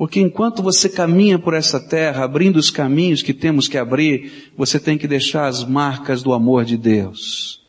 Porque 0.00 0.18
enquanto 0.18 0.62
você 0.62 0.88
caminha 0.88 1.38
por 1.38 1.52
essa 1.52 1.78
terra, 1.78 2.24
abrindo 2.24 2.56
os 2.56 2.70
caminhos 2.70 3.20
que 3.20 3.34
temos 3.34 3.68
que 3.68 3.76
abrir, 3.76 4.50
você 4.56 4.80
tem 4.80 4.96
que 4.96 5.06
deixar 5.06 5.46
as 5.46 5.62
marcas 5.62 6.22
do 6.22 6.32
amor 6.32 6.64
de 6.64 6.78
Deus. 6.78 7.62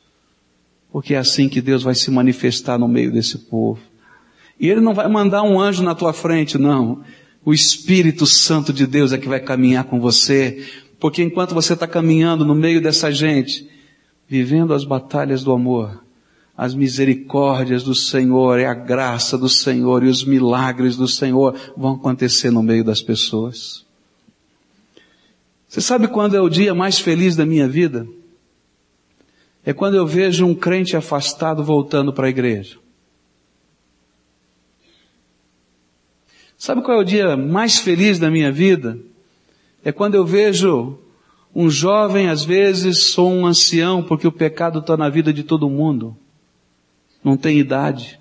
Porque 0.94 1.14
é 1.14 1.18
assim 1.18 1.50
que 1.50 1.60
Deus 1.60 1.84
vai 1.84 1.94
se 1.94 2.10
manifestar 2.10 2.80
no 2.80 2.88
meio 2.88 3.12
desse 3.12 3.38
povo. 3.38 3.82
E 4.58 4.70
Ele 4.70 4.80
não 4.80 4.94
vai 4.94 5.10
mandar 5.10 5.44
um 5.44 5.60
anjo 5.60 5.84
na 5.84 5.94
tua 5.94 6.14
frente, 6.14 6.58
não. 6.58 7.04
O 7.44 7.54
Espírito 7.54 8.26
Santo 8.26 8.72
de 8.72 8.88
Deus 8.88 9.12
é 9.12 9.18
que 9.18 9.28
vai 9.28 9.42
caminhar 9.42 9.84
com 9.84 10.00
você. 10.00 10.66
Porque 11.02 11.22
enquanto 11.22 11.54
você 11.54 11.74
está 11.74 11.86
caminhando 11.86 12.46
no 12.46 12.56
meio 12.56 12.82
dessa 12.82 13.12
gente, 13.12 13.70
vivendo 14.26 14.74
as 14.74 14.86
batalhas 14.86 15.44
do 15.44 15.52
amor, 15.52 16.02
as 16.58 16.76
misericórdias 16.76 17.84
do 17.84 17.96
Senhor 17.96 18.60
e 18.60 18.66
a 18.66 18.74
graça 18.74 19.38
do 19.38 19.50
Senhor 19.50 20.04
e 20.04 20.08
os 20.08 20.24
milagres 20.24 20.96
do 20.96 21.08
Senhor 21.08 21.56
vão 21.76 21.94
acontecer 21.94 22.52
no 22.52 22.62
meio 22.62 22.84
das 22.84 23.02
pessoas. 23.02 23.86
Você 25.68 25.80
sabe 25.80 26.08
quando 26.08 26.36
é 26.36 26.42
o 26.42 26.50
dia 26.50 26.76
mais 26.76 27.00
feliz 27.00 27.36
da 27.36 27.46
minha 27.46 27.68
vida? 27.68 28.06
É 29.64 29.74
quando 29.74 29.96
eu 29.96 30.06
vejo 30.06 30.46
um 30.46 30.54
crente 30.54 30.98
afastado 30.98 31.64
voltando 31.64 32.12
para 32.12 32.28
a 32.28 32.30
igreja. 32.30 32.78
Sabe 36.58 36.82
qual 36.82 36.98
é 36.98 37.02
o 37.02 37.06
dia 37.06 37.38
mais 37.38 37.80
feliz 37.80 38.20
da 38.20 38.30
minha 38.30 38.52
vida? 38.52 39.00
É 39.84 39.92
quando 39.92 40.16
eu 40.16 40.26
vejo 40.26 41.00
um 41.56 41.70
jovem, 41.70 42.28
às 42.30 42.44
vezes, 42.44 43.18
ou 43.18 43.32
um 43.32 43.46
ancião, 43.46 44.04
porque 44.04 44.28
o 44.28 44.32
pecado 44.32 44.80
está 44.80 44.96
na 44.96 45.10
vida 45.10 45.34
de 45.34 45.44
todo 45.44 45.70
mundo 45.70 46.16
não 47.24 47.38
tem 47.38 47.60
idade. 47.60 48.20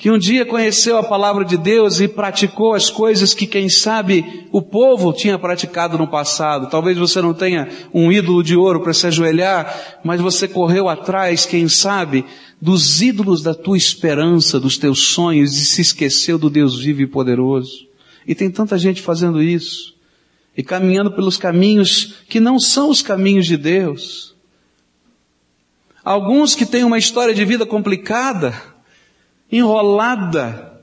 Que 0.00 0.10
um 0.10 0.18
dia 0.18 0.46
conheceu 0.46 0.96
a 0.96 1.02
palavra 1.02 1.44
de 1.44 1.58
Deus 1.58 2.00
e 2.00 2.08
praticou 2.08 2.72
as 2.72 2.88
coisas 2.88 3.34
que, 3.34 3.46
quem 3.46 3.68
sabe, 3.68 4.48
o 4.50 4.62
povo 4.62 5.12
tinha 5.12 5.38
praticado 5.38 5.98
no 5.98 6.08
passado. 6.08 6.70
Talvez 6.70 6.96
você 6.96 7.20
não 7.20 7.34
tenha 7.34 7.68
um 7.92 8.10
ídolo 8.10 8.42
de 8.42 8.56
ouro 8.56 8.80
para 8.80 8.94
se 8.94 9.06
ajoelhar, 9.06 10.00
mas 10.02 10.18
você 10.18 10.48
correu 10.48 10.88
atrás, 10.88 11.44
quem 11.44 11.68
sabe, 11.68 12.24
dos 12.58 13.02
ídolos 13.02 13.42
da 13.42 13.52
tua 13.52 13.76
esperança, 13.76 14.58
dos 14.58 14.78
teus 14.78 15.00
sonhos 15.00 15.58
e 15.58 15.66
se 15.66 15.82
esqueceu 15.82 16.38
do 16.38 16.48
Deus 16.48 16.78
vivo 16.78 17.02
e 17.02 17.06
poderoso. 17.06 17.86
E 18.26 18.34
tem 18.34 18.50
tanta 18.50 18.78
gente 18.78 19.02
fazendo 19.02 19.42
isso. 19.42 19.94
E 20.56 20.62
caminhando 20.62 21.10
pelos 21.10 21.36
caminhos 21.36 22.14
que 22.26 22.40
não 22.40 22.58
são 22.58 22.88
os 22.88 23.02
caminhos 23.02 23.44
de 23.44 23.58
Deus. 23.58 24.29
Alguns 26.04 26.54
que 26.54 26.64
têm 26.64 26.84
uma 26.84 26.98
história 26.98 27.34
de 27.34 27.44
vida 27.44 27.66
complicada, 27.66 28.54
enrolada. 29.50 30.80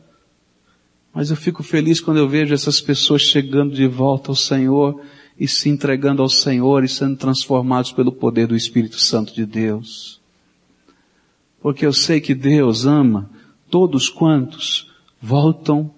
Mas 1.13 1.31
eu 1.31 1.35
fico 1.35 1.63
feliz 1.63 1.99
quando 1.99 2.17
eu 2.17 2.29
vejo 2.29 2.53
essas 2.53 2.79
pessoas 2.79 3.23
chegando 3.23 3.73
de 3.73 3.87
volta 3.87 4.29
ao 4.29 4.35
Senhor 4.35 5.01
e 5.39 5.47
se 5.47 5.69
entregando 5.69 6.21
ao 6.21 6.29
Senhor 6.29 6.83
e 6.83 6.89
sendo 6.89 7.15
transformados 7.15 7.91
pelo 7.91 8.11
poder 8.11 8.47
do 8.47 8.55
Espírito 8.55 8.99
Santo 8.99 9.33
de 9.33 9.45
Deus. 9.45 10.21
Porque 11.59 11.85
eu 11.85 11.93
sei 11.93 12.21
que 12.21 12.35
Deus 12.35 12.85
ama 12.85 13.29
todos 13.69 14.09
quantos 14.09 14.91
voltam 15.19 15.91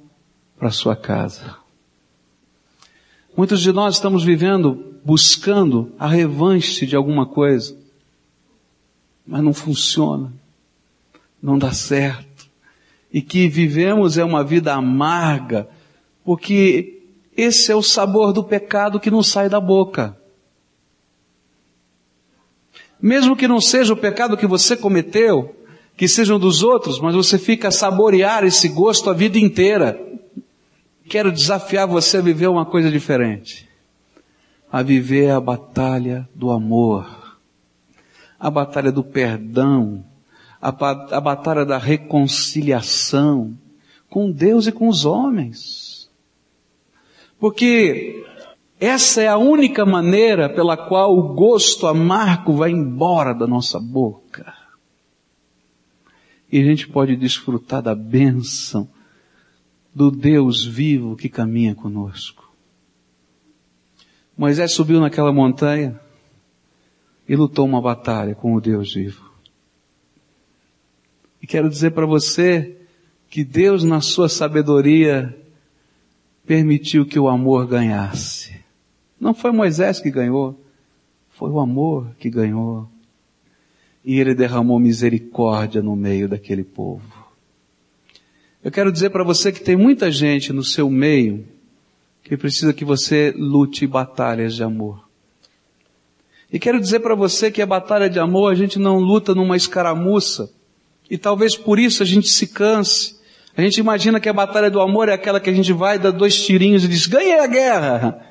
para 0.58 0.72
sua 0.72 0.96
casa. 0.96 1.58
Muitos 3.36 3.62
de 3.62 3.72
nós 3.72 3.96
estamos 3.96 4.24
vivendo 4.24 4.86
buscando 5.04 5.94
a 5.98 6.08
revanche 6.08 6.86
de 6.86 6.96
alguma 6.96 7.26
coisa 7.26 7.79
mas 9.30 9.44
não 9.44 9.54
funciona, 9.54 10.34
não 11.40 11.60
dá 11.60 11.72
certo. 11.72 12.50
E 13.14 13.22
que 13.22 13.48
vivemos 13.48 14.18
é 14.18 14.24
uma 14.24 14.44
vida 14.44 14.74
amarga, 14.74 15.70
porque 16.26 17.04
esse 17.38 17.72
é 17.72 17.76
o 17.76 17.84
sabor 17.84 18.34
do 18.34 18.44
pecado 18.44 19.00
que 19.00 19.12
não 19.12 19.22
sai 19.22 19.48
da 19.48 19.60
boca. 19.60 20.18
Mesmo 23.00 23.36
que 23.36 23.48
não 23.48 23.62
seja 23.62 23.94
o 23.94 23.98
pecado 23.98 24.36
que 24.36 24.48
você 24.48 24.76
cometeu, 24.76 25.56
que 25.96 26.08
sejam 26.08 26.40
dos 26.40 26.64
outros, 26.64 27.00
mas 27.00 27.14
você 27.14 27.38
fica 27.38 27.68
a 27.68 27.72
saborear 27.72 28.44
esse 28.44 28.68
gosto 28.68 29.12
a 29.12 29.14
vida 29.14 29.38
inteira. 29.38 30.00
Quero 31.08 31.32
desafiar 31.32 31.88
você 31.88 32.18
a 32.18 32.22
viver 32.22 32.48
uma 32.48 32.66
coisa 32.66 32.90
diferente. 32.90 33.70
A 34.72 34.82
viver 34.82 35.30
a 35.30 35.40
batalha 35.40 36.28
do 36.34 36.50
amor 36.50 37.19
a 38.40 38.50
batalha 38.50 38.92
do 38.92 39.04
perdão, 39.04 40.04
a, 40.62 40.70
a 40.70 41.22
batalha 41.22 41.66
da 41.66 41.78
reconciliação 41.78 43.58
com 44.10 44.32
Deus 44.32 44.68
e 44.68 44.72
com 44.72 44.88
os 44.88 45.06
homens. 45.06 46.10
Porque 47.40 48.26
essa 48.80 49.22
é 49.22 49.28
a 49.28 49.38
única 49.38 49.86
maneira 49.86 50.50
pela 50.50 50.78
qual 50.78 51.18
o 51.18 51.34
gosto 51.34 51.86
amargo 51.86 52.54
vai 52.54 52.72
embora 52.72 53.34
da 53.34 53.46
nossa 53.46 53.80
boca. 53.80 54.54
E 56.52 56.60
a 56.60 56.64
gente 56.64 56.88
pode 56.88 57.16
desfrutar 57.16 57.82
da 57.82 57.94
bênção 57.94 58.90
do 59.94 60.10
Deus 60.10 60.66
vivo 60.66 61.16
que 61.16 61.30
caminha 61.30 61.76
conosco. 61.76 62.50
Moisés 64.38 64.74
subiu 64.74 65.02
naquela 65.02 65.34
montanha, 65.34 66.00
e 67.30 67.36
lutou 67.36 67.64
uma 67.64 67.80
batalha 67.80 68.34
com 68.34 68.56
o 68.56 68.60
Deus 68.60 68.96
vivo. 68.96 69.30
E 71.40 71.46
quero 71.46 71.70
dizer 71.70 71.92
para 71.92 72.08
você 72.08 72.76
que 73.30 73.44
Deus, 73.44 73.84
na 73.84 74.02
sua 74.02 74.28
sabedoria, 74.28 75.38
permitiu 76.44 77.06
que 77.06 77.20
o 77.20 77.30
amor 77.30 77.68
ganhasse. 77.68 78.60
Não 79.20 79.36
foi 79.36 79.52
Moisés 79.52 80.00
que 80.00 80.10
ganhou, 80.10 80.60
foi 81.30 81.52
o 81.52 81.60
amor 81.60 82.16
que 82.18 82.32
ganhou. 82.32 82.90
E 84.04 84.20
ele 84.20 84.34
derramou 84.34 84.80
misericórdia 84.80 85.84
no 85.84 85.96
meio 85.96 86.28
daquele 86.28 86.64
povo. 86.64 87.30
Eu 88.64 88.72
quero 88.72 88.92
dizer 88.92 89.12
para 89.12 89.24
você 89.24 89.52
que 89.52 89.62
tem 89.62 89.78
muita 89.78 90.12
gente 90.12 90.52
no 90.52 90.64
seu 90.64 90.90
meio 90.90 91.46
que 92.24 92.36
precisa 92.36 92.74
que 92.74 92.84
você 92.84 93.32
lute 93.38 93.86
batalhas 93.86 94.56
de 94.56 94.64
amor. 94.64 95.09
E 96.52 96.58
quero 96.58 96.80
dizer 96.80 97.00
para 97.00 97.14
você 97.14 97.52
que 97.52 97.62
a 97.62 97.66
batalha 97.66 98.10
de 98.10 98.20
amor 98.20 98.52
a 98.52 98.56
gente 98.56 98.80
não 98.80 98.98
luta 98.98 99.36
numa 99.36 99.56
escaramuça. 99.56 100.50
E 101.10 101.18
talvez 101.18 101.56
por 101.56 101.78
isso 101.78 102.02
a 102.02 102.06
gente 102.06 102.28
se 102.30 102.48
canse. 102.48 103.16
A 103.56 103.62
gente 103.62 103.78
imagina 103.78 104.20
que 104.20 104.30
a 104.30 104.34
batalha 104.34 104.70
do 104.70 104.80
amor 104.80 105.10
é 105.10 105.14
aquela 105.14 105.40
que 105.40 105.50
a 105.50 105.54
gente 105.54 105.72
vai 105.74 106.00
dar 106.00 106.12
dois 106.12 106.44
tirinhos 106.44 106.84
e 106.84 106.88
diz, 106.88 107.06
ganhei 107.06 107.40
a 107.40 107.48
guerra. 107.48 108.26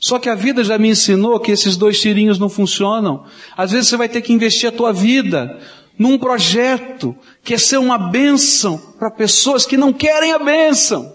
Só 0.00 0.18
que 0.18 0.28
a 0.28 0.34
vida 0.34 0.62
já 0.62 0.78
me 0.78 0.88
ensinou 0.88 1.40
que 1.40 1.50
esses 1.50 1.76
dois 1.76 2.00
tirinhos 2.00 2.38
não 2.38 2.48
funcionam. 2.48 3.24
Às 3.56 3.72
vezes 3.72 3.88
você 3.88 3.96
vai 3.96 4.08
ter 4.08 4.22
que 4.22 4.32
investir 4.32 4.68
a 4.68 4.72
tua 4.72 4.92
vida 4.92 5.58
num 5.98 6.16
projeto 6.16 7.16
que 7.42 7.52
é 7.52 7.58
ser 7.58 7.78
uma 7.78 7.98
bênção 7.98 8.78
para 8.98 9.10
pessoas 9.10 9.66
que 9.66 9.76
não 9.76 9.92
querem 9.92 10.32
a 10.32 10.38
bênção. 10.38 11.12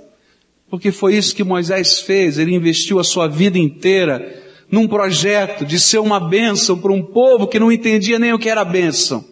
Porque 0.69 0.91
foi 0.91 1.15
isso 1.15 1.35
que 1.35 1.43
Moisés 1.43 1.99
fez, 1.99 2.37
ele 2.37 2.53
investiu 2.53 2.99
a 2.99 3.03
sua 3.03 3.27
vida 3.27 3.57
inteira 3.57 4.43
num 4.73 4.87
projeto 4.87 5.67
de 5.67 5.79
ser 5.79 5.99
uma 5.99 6.19
bênção 6.19 6.79
para 6.79 6.91
um 6.91 7.03
povo 7.03 7.47
que 7.47 7.59
não 7.59 7.71
entendia 7.71 8.17
nem 8.17 8.33
o 8.33 8.39
que 8.39 8.49
era 8.49 8.65
bênção. 8.65 9.23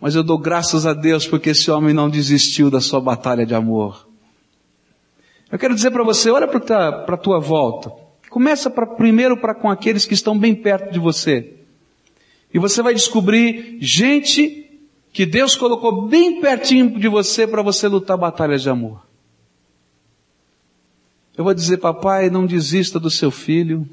Mas 0.00 0.14
eu 0.14 0.22
dou 0.22 0.38
graças 0.38 0.86
a 0.86 0.94
Deus 0.94 1.26
porque 1.26 1.50
esse 1.50 1.68
homem 1.68 1.92
não 1.92 2.08
desistiu 2.08 2.70
da 2.70 2.80
sua 2.80 3.00
batalha 3.00 3.44
de 3.44 3.56
amor. 3.56 4.06
Eu 5.50 5.58
quero 5.58 5.74
dizer 5.74 5.90
para 5.90 6.04
você, 6.04 6.30
olha 6.30 6.46
para 6.46 7.12
a 7.12 7.16
tua 7.16 7.40
volta. 7.40 7.90
Começa 8.30 8.70
pra, 8.70 8.86
primeiro 8.86 9.36
para 9.36 9.52
com 9.52 9.68
aqueles 9.68 10.06
que 10.06 10.14
estão 10.14 10.38
bem 10.38 10.54
perto 10.54 10.92
de 10.92 11.00
você. 11.00 11.54
E 12.54 12.58
você 12.60 12.80
vai 12.82 12.94
descobrir 12.94 13.78
gente 13.80 14.80
que 15.12 15.26
Deus 15.26 15.56
colocou 15.56 16.06
bem 16.06 16.40
pertinho 16.40 17.00
de 17.00 17.08
você 17.08 17.48
para 17.48 17.62
você 17.62 17.88
lutar 17.88 18.16
batalhas 18.16 18.62
de 18.62 18.70
amor. 18.70 19.04
Eu 21.36 21.42
vou 21.42 21.52
dizer, 21.52 21.78
papai, 21.78 22.30
não 22.30 22.46
desista 22.46 23.00
do 23.00 23.10
seu 23.10 23.32
filho. 23.32 23.88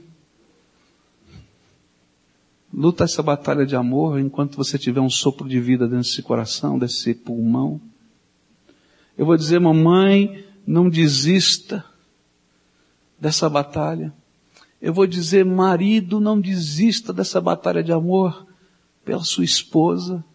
Luta 2.74 3.03
essa 3.03 3.22
batalha 3.22 3.68
de 3.68 3.75
amor 3.75 4.20
enquanto 4.20 4.58
você 4.58 4.80
tiver 4.80 5.00
um 5.00 5.10
sopro 5.10 5.48
de 5.48 5.60
vida 5.60 5.86
dentro 5.86 6.03
desse 6.03 6.24
coração, 6.24 6.80
desse 6.80 7.13
pulmão. 7.13 7.80
Eu 9.15 9.27
vou 9.27 9.38
dizer, 9.38 9.60
mamãe, 9.60 10.44
não 10.65 10.89
desista 10.89 11.86
dessa 13.20 13.48
batalha. 13.48 14.12
Eu 14.82 14.92
vou 14.92 15.06
dizer, 15.06 15.46
marido, 15.46 16.20
não 16.20 16.42
desista 16.42 17.13
dessa 17.13 17.39
batalha 17.39 17.84
de 17.84 17.92
amor 17.92 18.48
pela 19.06 19.24
sua 19.24 19.46
esposa. 19.46 20.25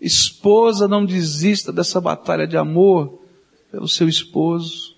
Esposa, 0.00 0.88
não 0.88 1.04
desista 1.04 1.70
dessa 1.70 2.00
batalha 2.00 2.46
de 2.46 2.56
amor 2.56 3.20
pelo 3.70 3.86
seu 3.86 4.08
esposo. 4.08 4.96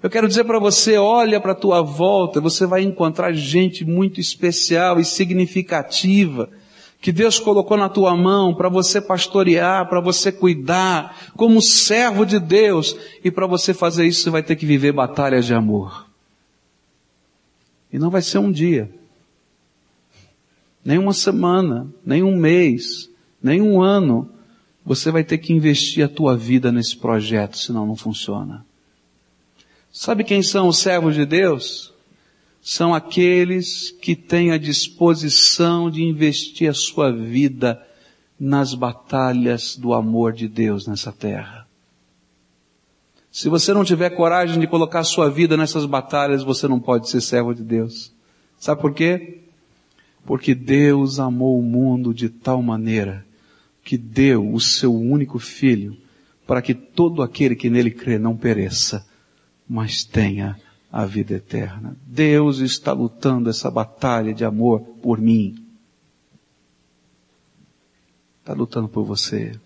Eu 0.00 0.08
quero 0.08 0.28
dizer 0.28 0.44
para 0.44 0.60
você, 0.60 0.96
olha 0.96 1.40
para 1.40 1.52
a 1.52 1.56
tua 1.56 1.82
volta, 1.82 2.40
você 2.40 2.64
vai 2.66 2.82
encontrar 2.82 3.32
gente 3.32 3.84
muito 3.84 4.20
especial 4.20 5.00
e 5.00 5.04
significativa 5.04 6.48
que 7.00 7.12
Deus 7.12 7.38
colocou 7.38 7.76
na 7.76 7.88
tua 7.88 8.16
mão 8.16 8.54
para 8.54 8.68
você 8.68 9.00
pastorear, 9.00 9.88
para 9.88 10.00
você 10.00 10.32
cuidar, 10.32 11.30
como 11.36 11.62
servo 11.62 12.24
de 12.24 12.40
Deus. 12.40 12.96
E 13.22 13.30
para 13.30 13.46
você 13.46 13.72
fazer 13.72 14.06
isso, 14.06 14.22
você 14.22 14.30
vai 14.30 14.42
ter 14.42 14.56
que 14.56 14.66
viver 14.66 14.92
batalhas 14.92 15.46
de 15.46 15.54
amor. 15.54 16.06
E 17.92 17.98
não 17.98 18.10
vai 18.10 18.20
ser 18.20 18.38
um 18.38 18.52
dia, 18.52 18.90
nem 20.84 20.98
uma 20.98 21.12
semana, 21.12 21.88
nem 22.04 22.22
um 22.22 22.36
mês, 22.36 23.08
nem 23.42 23.62
um 23.62 23.80
ano. 23.80 24.30
Você 24.84 25.10
vai 25.10 25.24
ter 25.24 25.38
que 25.38 25.52
investir 25.52 26.04
a 26.04 26.08
tua 26.08 26.36
vida 26.36 26.72
nesse 26.72 26.96
projeto, 26.96 27.58
senão 27.58 27.86
não 27.86 27.96
funciona. 27.96 28.67
Sabe 30.00 30.22
quem 30.22 30.44
são 30.44 30.68
os 30.68 30.78
servos 30.78 31.16
de 31.16 31.26
Deus? 31.26 31.92
São 32.62 32.94
aqueles 32.94 33.90
que 33.90 34.14
têm 34.14 34.52
a 34.52 34.56
disposição 34.56 35.90
de 35.90 36.04
investir 36.04 36.70
a 36.70 36.72
sua 36.72 37.10
vida 37.10 37.84
nas 38.38 38.74
batalhas 38.74 39.74
do 39.74 39.92
amor 39.92 40.32
de 40.32 40.46
Deus 40.46 40.86
nessa 40.86 41.10
terra. 41.10 41.66
Se 43.28 43.48
você 43.48 43.74
não 43.74 43.84
tiver 43.84 44.10
coragem 44.10 44.60
de 44.60 44.68
colocar 44.68 45.00
a 45.00 45.04
sua 45.04 45.28
vida 45.28 45.56
nessas 45.56 45.84
batalhas, 45.84 46.44
você 46.44 46.68
não 46.68 46.78
pode 46.78 47.10
ser 47.10 47.20
servo 47.20 47.52
de 47.52 47.64
Deus. 47.64 48.12
Sabe 48.56 48.80
por 48.80 48.94
quê? 48.94 49.40
Porque 50.24 50.54
Deus 50.54 51.18
amou 51.18 51.58
o 51.58 51.62
mundo 51.62 52.14
de 52.14 52.28
tal 52.28 52.62
maneira 52.62 53.26
que 53.82 53.98
deu 53.98 54.48
o 54.48 54.60
seu 54.60 54.94
único 54.94 55.40
filho 55.40 55.96
para 56.46 56.62
que 56.62 56.72
todo 56.72 57.20
aquele 57.20 57.56
que 57.56 57.68
nele 57.68 57.90
crê 57.90 58.16
não 58.16 58.36
pereça, 58.36 59.04
mas 59.68 60.04
tenha 60.04 60.58
a 60.90 61.04
vida 61.04 61.34
eterna. 61.34 61.96
Deus 62.06 62.58
está 62.58 62.92
lutando 62.92 63.50
essa 63.50 63.70
batalha 63.70 64.32
de 64.32 64.44
amor 64.44 64.80
por 65.02 65.20
mim. 65.20 65.66
Está 68.40 68.54
lutando 68.54 68.88
por 68.88 69.04
você. 69.04 69.58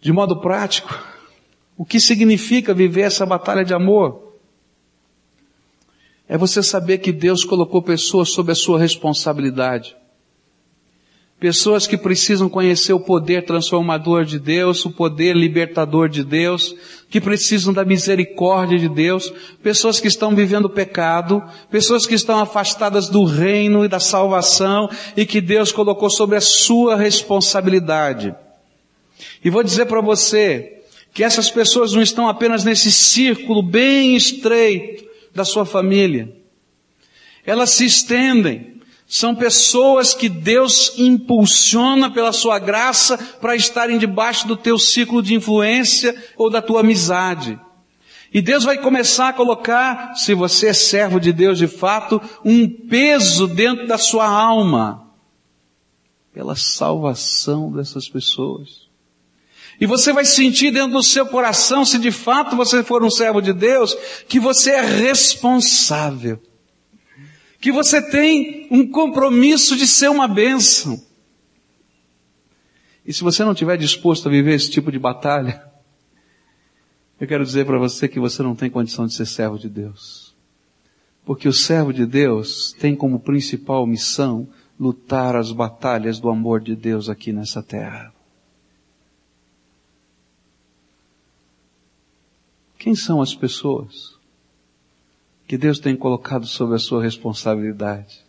De 0.00 0.12
modo 0.12 0.40
prático, 0.40 1.02
o 1.76 1.84
que 1.84 1.98
significa 1.98 2.74
viver 2.74 3.02
essa 3.02 3.24
batalha 3.24 3.64
de 3.64 3.72
amor? 3.72 4.36
É 6.28 6.36
você 6.36 6.62
saber 6.62 6.98
que 6.98 7.10
Deus 7.10 7.44
colocou 7.44 7.82
pessoas 7.82 8.28
sob 8.28 8.52
a 8.52 8.54
sua 8.54 8.78
responsabilidade. 8.78 9.96
Pessoas 11.44 11.86
que 11.86 11.98
precisam 11.98 12.48
conhecer 12.48 12.94
o 12.94 13.00
poder 13.00 13.44
transformador 13.44 14.24
de 14.24 14.38
Deus, 14.38 14.82
o 14.86 14.90
poder 14.90 15.36
libertador 15.36 16.08
de 16.08 16.24
Deus, 16.24 16.74
que 17.10 17.20
precisam 17.20 17.70
da 17.70 17.84
misericórdia 17.84 18.78
de 18.78 18.88
Deus, 18.88 19.30
pessoas 19.62 20.00
que 20.00 20.08
estão 20.08 20.34
vivendo 20.34 20.70
pecado, 20.70 21.44
pessoas 21.70 22.06
que 22.06 22.14
estão 22.14 22.38
afastadas 22.38 23.10
do 23.10 23.24
reino 23.24 23.84
e 23.84 23.88
da 23.88 24.00
salvação 24.00 24.88
e 25.14 25.26
que 25.26 25.38
Deus 25.38 25.70
colocou 25.70 26.08
sobre 26.08 26.38
a 26.38 26.40
sua 26.40 26.96
responsabilidade. 26.96 28.34
E 29.44 29.50
vou 29.50 29.62
dizer 29.62 29.84
para 29.84 30.00
você 30.00 30.80
que 31.12 31.22
essas 31.22 31.50
pessoas 31.50 31.92
não 31.92 32.00
estão 32.00 32.26
apenas 32.26 32.64
nesse 32.64 32.90
círculo 32.90 33.62
bem 33.62 34.16
estreito 34.16 35.04
da 35.34 35.44
sua 35.44 35.66
família. 35.66 36.34
Elas 37.44 37.68
se 37.68 37.84
estendem 37.84 38.73
são 39.06 39.34
pessoas 39.34 40.14
que 40.14 40.28
Deus 40.28 40.94
impulsiona 40.98 42.10
pela 42.10 42.32
sua 42.32 42.58
graça 42.58 43.18
para 43.40 43.54
estarem 43.54 43.98
debaixo 43.98 44.48
do 44.48 44.56
teu 44.56 44.78
ciclo 44.78 45.22
de 45.22 45.34
influência 45.34 46.14
ou 46.36 46.48
da 46.48 46.62
tua 46.62 46.80
amizade. 46.80 47.58
E 48.32 48.40
Deus 48.40 48.64
vai 48.64 48.78
começar 48.78 49.28
a 49.28 49.32
colocar, 49.32 50.14
se 50.16 50.34
você 50.34 50.68
é 50.68 50.72
servo 50.72 51.20
de 51.20 51.32
Deus 51.32 51.58
de 51.58 51.68
fato, 51.68 52.20
um 52.44 52.68
peso 52.68 53.46
dentro 53.46 53.86
da 53.86 53.98
sua 53.98 54.26
alma 54.26 55.04
pela 56.32 56.56
salvação 56.56 57.70
dessas 57.70 58.08
pessoas. 58.08 58.88
E 59.80 59.86
você 59.86 60.12
vai 60.12 60.24
sentir 60.24 60.72
dentro 60.72 60.92
do 60.92 61.02
seu 61.02 61.26
coração, 61.26 61.84
se 61.84 61.98
de 61.98 62.10
fato 62.10 62.56
você 62.56 62.82
for 62.82 63.04
um 63.04 63.10
servo 63.10 63.40
de 63.40 63.52
Deus, 63.52 63.96
que 64.28 64.40
você 64.40 64.72
é 64.72 64.80
responsável 64.80 66.40
que 67.64 67.72
você 67.72 68.02
tem 68.02 68.68
um 68.70 68.86
compromisso 68.86 69.74
de 69.74 69.86
ser 69.86 70.10
uma 70.10 70.28
bênção. 70.28 71.02
E 73.06 73.10
se 73.10 73.22
você 73.22 73.42
não 73.42 73.52
estiver 73.52 73.78
disposto 73.78 74.28
a 74.28 74.30
viver 74.30 74.52
esse 74.52 74.70
tipo 74.70 74.92
de 74.92 74.98
batalha, 74.98 75.64
eu 77.18 77.26
quero 77.26 77.42
dizer 77.42 77.64
para 77.64 77.78
você 77.78 78.06
que 78.06 78.20
você 78.20 78.42
não 78.42 78.54
tem 78.54 78.68
condição 78.68 79.06
de 79.06 79.14
ser 79.14 79.24
servo 79.24 79.58
de 79.58 79.70
Deus. 79.70 80.36
Porque 81.24 81.48
o 81.48 81.54
servo 81.54 81.90
de 81.90 82.04
Deus 82.04 82.76
tem 82.78 82.94
como 82.94 83.18
principal 83.18 83.86
missão 83.86 84.46
lutar 84.78 85.34
as 85.34 85.50
batalhas 85.50 86.20
do 86.20 86.28
amor 86.28 86.60
de 86.60 86.76
Deus 86.76 87.08
aqui 87.08 87.32
nessa 87.32 87.62
terra. 87.62 88.12
Quem 92.78 92.94
são 92.94 93.22
as 93.22 93.34
pessoas 93.34 94.13
que 95.46 95.58
Deus 95.58 95.78
tem 95.78 95.96
colocado 95.96 96.46
sob 96.46 96.74
a 96.74 96.78
sua 96.78 97.02
responsabilidade. 97.02 98.24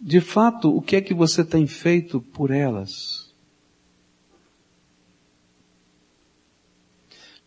De 0.00 0.20
fato, 0.20 0.74
o 0.74 0.80
que 0.80 0.96
é 0.96 1.00
que 1.00 1.12
você 1.12 1.44
tem 1.44 1.66
feito 1.66 2.20
por 2.20 2.50
elas? 2.50 3.34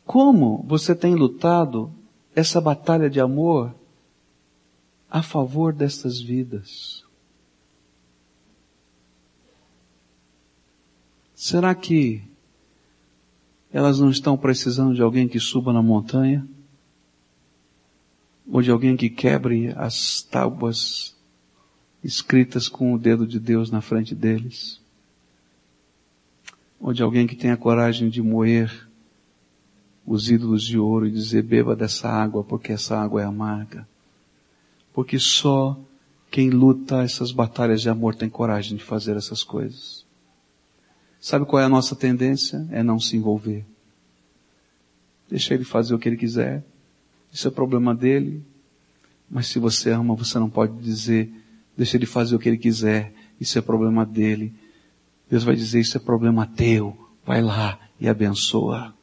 Como 0.03 0.63
você 0.67 0.95
tem 0.95 1.15
lutado 1.15 1.93
essa 2.35 2.59
batalha 2.59 3.09
de 3.09 3.19
amor 3.19 3.73
a 5.09 5.21
favor 5.21 5.71
destas 5.71 6.19
vidas? 6.19 7.05
Será 11.33 11.73
que 11.73 12.28
elas 13.71 13.99
não 13.99 14.09
estão 14.09 14.37
precisando 14.37 14.95
de 14.95 15.01
alguém 15.01 15.27
que 15.27 15.39
suba 15.39 15.71
na 15.71 15.81
montanha? 15.81 16.45
Ou 18.51 18.61
de 18.61 18.71
alguém 18.71 18.97
que 18.97 19.09
quebre 19.09 19.71
as 19.77 20.23
tábuas 20.23 21.15
escritas 22.03 22.67
com 22.67 22.93
o 22.93 22.99
dedo 22.99 23.27
de 23.27 23.39
Deus 23.39 23.69
na 23.69 23.81
frente 23.81 24.15
deles. 24.15 24.79
Ou 26.79 26.93
de 26.93 27.03
alguém 27.03 27.27
que 27.27 27.35
tenha 27.35 27.55
coragem 27.55 28.09
de 28.09 28.21
moer 28.21 28.87
os 30.05 30.31
ídolos 30.31 30.63
de 30.63 30.79
ouro 30.79 31.05
e 31.05 31.11
dizer 31.11 31.43
beba 31.43 31.75
dessa 31.75 32.09
água 32.09 32.43
porque 32.43 32.71
essa 32.71 32.97
água 32.97 33.21
é 33.21 33.25
amarga. 33.25 33.87
Porque 34.91 35.19
só 35.19 35.77
quem 36.31 36.49
luta 36.49 37.03
essas 37.03 37.31
batalhas 37.31 37.81
de 37.81 37.89
amor 37.89 38.15
tem 38.15 38.29
coragem 38.29 38.75
de 38.75 38.83
fazer 38.83 39.15
essas 39.15 39.43
coisas. 39.43 40.08
Sabe 41.19 41.45
qual 41.45 41.61
é 41.61 41.65
a 41.65 41.69
nossa 41.69 41.95
tendência? 41.95 42.65
É 42.71 42.81
não 42.81 42.99
se 42.99 43.17
envolver. 43.17 43.65
Deixa 45.29 45.53
ele 45.53 45.63
fazer 45.63 45.93
o 45.93 45.99
que 45.99 46.07
ele 46.07 46.17
quiser. 46.17 46.63
Isso 47.31 47.47
é 47.47 47.51
problema 47.51 47.93
dele. 47.93 48.43
Mas 49.29 49.47
se 49.47 49.59
você 49.59 49.91
ama, 49.91 50.15
você 50.15 50.39
não 50.39 50.49
pode 50.49 50.81
dizer, 50.81 51.31
deixa 51.77 51.97
ele 51.97 52.05
fazer 52.05 52.35
o 52.35 52.39
que 52.39 52.49
ele 52.49 52.57
quiser. 52.57 53.13
Isso 53.39 53.59
é 53.59 53.61
problema 53.61 54.05
dele. 54.05 54.53
Deus 55.29 55.43
vai 55.43 55.55
dizer, 55.55 55.81
isso 55.81 55.97
é 55.97 55.99
problema 55.99 56.47
teu. 56.47 56.97
Vai 57.25 57.41
lá 57.41 57.79
e 57.99 58.07
abençoa. 58.07 58.93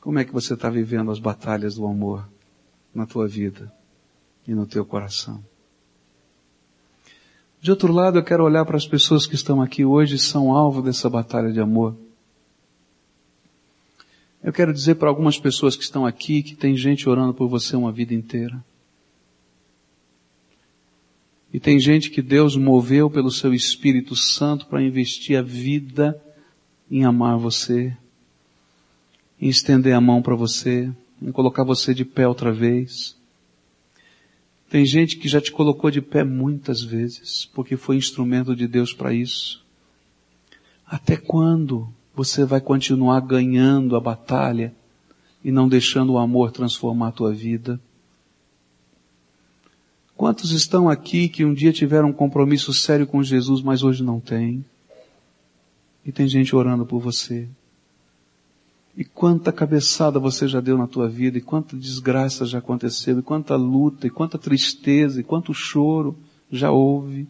Como 0.00 0.20
é 0.20 0.24
que 0.24 0.32
você 0.32 0.54
está 0.54 0.70
vivendo 0.70 1.10
as 1.10 1.18
batalhas 1.18 1.74
do 1.74 1.86
amor 1.86 2.28
na 2.94 3.06
tua 3.06 3.26
vida 3.26 3.72
e 4.46 4.54
no 4.54 4.64
teu 4.64 4.86
coração? 4.86 5.42
De 7.60 7.70
outro 7.70 7.92
lado, 7.92 8.18
eu 8.18 8.22
quero 8.22 8.44
olhar 8.44 8.64
para 8.64 8.76
as 8.76 8.86
pessoas 8.86 9.26
que 9.26 9.34
estão 9.34 9.60
aqui 9.60 9.84
hoje 9.84 10.16
e 10.16 10.18
são 10.18 10.52
alvo 10.52 10.82
dessa 10.82 11.10
batalha 11.10 11.52
de 11.52 11.60
amor. 11.60 11.96
Eu 14.42 14.52
quero 14.52 14.72
dizer 14.72 14.94
para 14.94 15.08
algumas 15.08 15.38
pessoas 15.38 15.74
que 15.74 15.82
estão 15.82 16.06
aqui 16.06 16.42
que 16.42 16.54
tem 16.54 16.76
gente 16.76 17.08
orando 17.08 17.34
por 17.34 17.48
você 17.48 17.74
uma 17.74 17.90
vida 17.90 18.14
inteira. 18.14 18.64
E 21.52 21.58
tem 21.58 21.80
gente 21.80 22.10
que 22.10 22.20
Deus 22.20 22.54
moveu 22.54 23.10
pelo 23.10 23.30
seu 23.30 23.54
Espírito 23.54 24.14
Santo 24.14 24.66
para 24.66 24.82
investir 24.82 25.38
a 25.38 25.42
vida 25.42 26.20
em 26.90 27.04
amar 27.04 27.38
você, 27.38 27.96
em 29.40 29.48
estender 29.48 29.94
a 29.94 30.00
mão 30.00 30.22
para 30.22 30.34
você, 30.34 30.92
em 31.20 31.32
colocar 31.32 31.64
você 31.64 31.94
de 31.94 32.04
pé 32.04 32.28
outra 32.28 32.52
vez. 32.52 33.15
Tem 34.68 34.84
gente 34.84 35.16
que 35.16 35.28
já 35.28 35.40
te 35.40 35.52
colocou 35.52 35.90
de 35.90 36.00
pé 36.00 36.24
muitas 36.24 36.82
vezes, 36.82 37.48
porque 37.54 37.76
foi 37.76 37.96
instrumento 37.96 38.54
de 38.54 38.66
Deus 38.66 38.92
para 38.92 39.14
isso. 39.14 39.64
Até 40.84 41.16
quando 41.16 41.88
você 42.14 42.44
vai 42.44 42.60
continuar 42.60 43.20
ganhando 43.20 43.94
a 43.94 44.00
batalha 44.00 44.74
e 45.44 45.52
não 45.52 45.68
deixando 45.68 46.14
o 46.14 46.18
amor 46.18 46.50
transformar 46.50 47.08
a 47.08 47.12
tua 47.12 47.32
vida? 47.32 47.80
Quantos 50.16 50.50
estão 50.50 50.88
aqui 50.88 51.28
que 51.28 51.44
um 51.44 51.52
dia 51.52 51.72
tiveram 51.72 52.08
um 52.08 52.12
compromisso 52.12 52.72
sério 52.72 53.06
com 53.06 53.22
Jesus, 53.22 53.62
mas 53.62 53.82
hoje 53.82 54.02
não 54.02 54.18
têm? 54.18 54.64
E 56.04 56.10
tem 56.10 56.26
gente 56.26 56.56
orando 56.56 56.86
por 56.86 57.00
você. 57.00 57.48
E 58.96 59.04
quanta 59.04 59.52
cabeçada 59.52 60.18
você 60.18 60.48
já 60.48 60.60
deu 60.60 60.78
na 60.78 60.86
tua 60.86 61.08
vida, 61.08 61.36
e 61.36 61.42
quanta 61.42 61.76
desgraça 61.76 62.46
já 62.46 62.58
aconteceu, 62.58 63.18
e 63.18 63.22
quanta 63.22 63.54
luta, 63.54 64.06
e 64.06 64.10
quanta 64.10 64.38
tristeza, 64.38 65.20
e 65.20 65.24
quanto 65.24 65.52
choro 65.52 66.16
já 66.50 66.70
houve. 66.70 67.28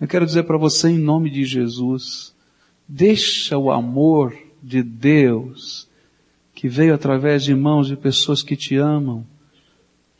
Eu 0.00 0.06
quero 0.06 0.24
dizer 0.24 0.44
para 0.44 0.56
você 0.56 0.90
em 0.90 0.98
nome 0.98 1.28
de 1.28 1.44
Jesus, 1.44 2.32
Deixa 2.94 3.56
o 3.56 3.70
amor 3.70 4.36
de 4.62 4.82
Deus, 4.82 5.88
que 6.54 6.68
veio 6.68 6.94
através 6.94 7.42
de 7.42 7.54
mãos 7.54 7.86
de 7.86 7.96
pessoas 7.96 8.42
que 8.42 8.54
te 8.54 8.76
amam, 8.76 9.24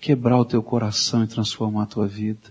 quebrar 0.00 0.40
o 0.40 0.44
teu 0.44 0.62
coração 0.62 1.22
e 1.22 1.26
transformar 1.26 1.82
a 1.82 1.86
tua 1.86 2.06
vida. 2.06 2.50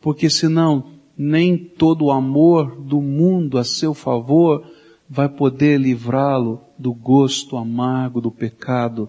Porque 0.00 0.30
senão, 0.30 0.92
nem 1.16 1.58
todo 1.58 2.06
o 2.06 2.10
amor 2.10 2.74
do 2.80 3.02
mundo 3.02 3.58
a 3.58 3.64
seu 3.64 3.92
favor 3.92 4.64
vai 5.08 5.28
poder 5.28 5.78
livrá-lo 5.78 6.60
do 6.84 6.92
gosto 6.92 7.56
amargo 7.56 8.20
do 8.20 8.30
pecado 8.30 9.08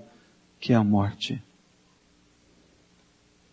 que 0.62 0.72
é 0.72 0.78
a 0.78 0.84
morte. 0.84 1.44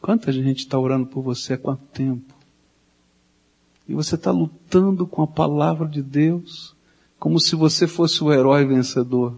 Quanta 0.01 0.31
gente 0.31 0.61
está 0.61 0.79
orando 0.79 1.07
por 1.07 1.23
você 1.23 1.55
há 1.55 1.59
quanto 1.59 1.83
tempo? 1.87 2.33
E 3.89 3.95
você 3.95 4.15
está 4.15 4.31
lutando 4.31 5.09
com 5.09 5.23
a 5.23 5.27
palavra 5.27 5.89
de 5.89 6.01
Deus, 6.01 6.77
como 7.19 7.41
se 7.41 7.57
você 7.57 7.89
fosse 7.89 8.23
o 8.23 8.33
herói 8.33 8.65
vencedor. 8.65 9.37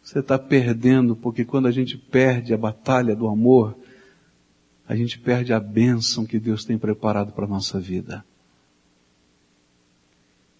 Você 0.00 0.20
está 0.20 0.38
perdendo, 0.38 1.16
porque 1.16 1.44
quando 1.44 1.66
a 1.66 1.72
gente 1.72 1.98
perde 1.98 2.54
a 2.54 2.56
batalha 2.56 3.16
do 3.16 3.26
amor, 3.26 3.76
a 4.86 4.94
gente 4.94 5.18
perde 5.18 5.52
a 5.52 5.58
bênção 5.58 6.24
que 6.24 6.38
Deus 6.38 6.64
tem 6.64 6.78
preparado 6.78 7.32
para 7.32 7.44
a 7.44 7.48
nossa 7.48 7.80
vida. 7.80 8.24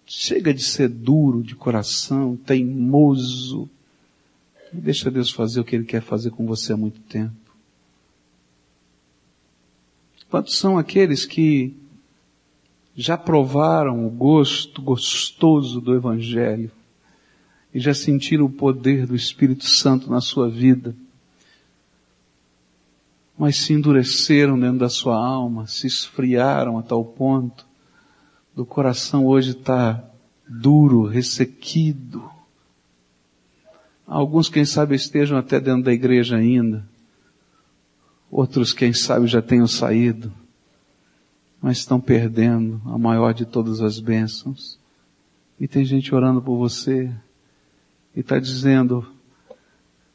Chega 0.05 0.53
de 0.53 0.63
ser 0.63 0.89
duro 0.89 1.41
de 1.41 1.55
coração, 1.55 2.35
teimoso. 2.35 3.69
Deixa 4.71 5.09
Deus 5.09 5.31
fazer 5.31 5.59
o 5.59 5.63
que 5.63 5.75
Ele 5.75 5.85
quer 5.85 6.01
fazer 6.01 6.29
com 6.31 6.45
você 6.45 6.73
há 6.73 6.77
muito 6.77 6.99
tempo. 7.01 7.33
Quantos 10.29 10.57
são 10.57 10.77
aqueles 10.77 11.25
que 11.25 11.75
já 12.95 13.17
provaram 13.17 14.05
o 14.05 14.09
gosto 14.09 14.81
gostoso 14.81 15.81
do 15.81 15.95
Evangelho 15.95 16.71
e 17.73 17.79
já 17.79 17.93
sentiram 17.93 18.45
o 18.45 18.49
poder 18.49 19.05
do 19.05 19.15
Espírito 19.15 19.65
Santo 19.65 20.09
na 20.09 20.21
sua 20.21 20.49
vida, 20.49 20.95
mas 23.37 23.57
se 23.57 23.73
endureceram 23.73 24.57
dentro 24.57 24.79
da 24.79 24.89
sua 24.89 25.17
alma, 25.17 25.67
se 25.67 25.87
esfriaram 25.87 26.77
a 26.77 26.83
tal 26.83 27.03
ponto 27.03 27.65
do 28.55 28.65
coração 28.65 29.25
hoje 29.25 29.51
estar 29.51 29.95
tá 29.95 30.09
duro, 30.47 31.03
ressequido. 31.03 32.29
Alguns, 34.07 34.49
quem 34.49 34.65
sabe, 34.65 34.95
estejam 34.95 35.37
até 35.37 35.59
dentro 35.59 35.83
da 35.83 35.93
igreja 35.93 36.37
ainda. 36.37 36.87
Outros, 38.31 38.73
quem 38.73 38.93
sabe, 38.93 39.27
já 39.27 39.41
tenham 39.41 39.67
saído 39.67 40.31
mas 41.65 41.79
estão 41.79 41.99
perdendo 41.99 42.79
a 42.85 42.95
maior 42.95 43.33
de 43.33 43.43
todas 43.43 43.81
as 43.81 43.99
bênçãos. 43.99 44.77
E 45.59 45.67
tem 45.67 45.83
gente 45.83 46.13
orando 46.13 46.39
por 46.39 46.57
você 46.57 47.11
e 48.15 48.19
está 48.19 48.37
dizendo, 48.37 49.03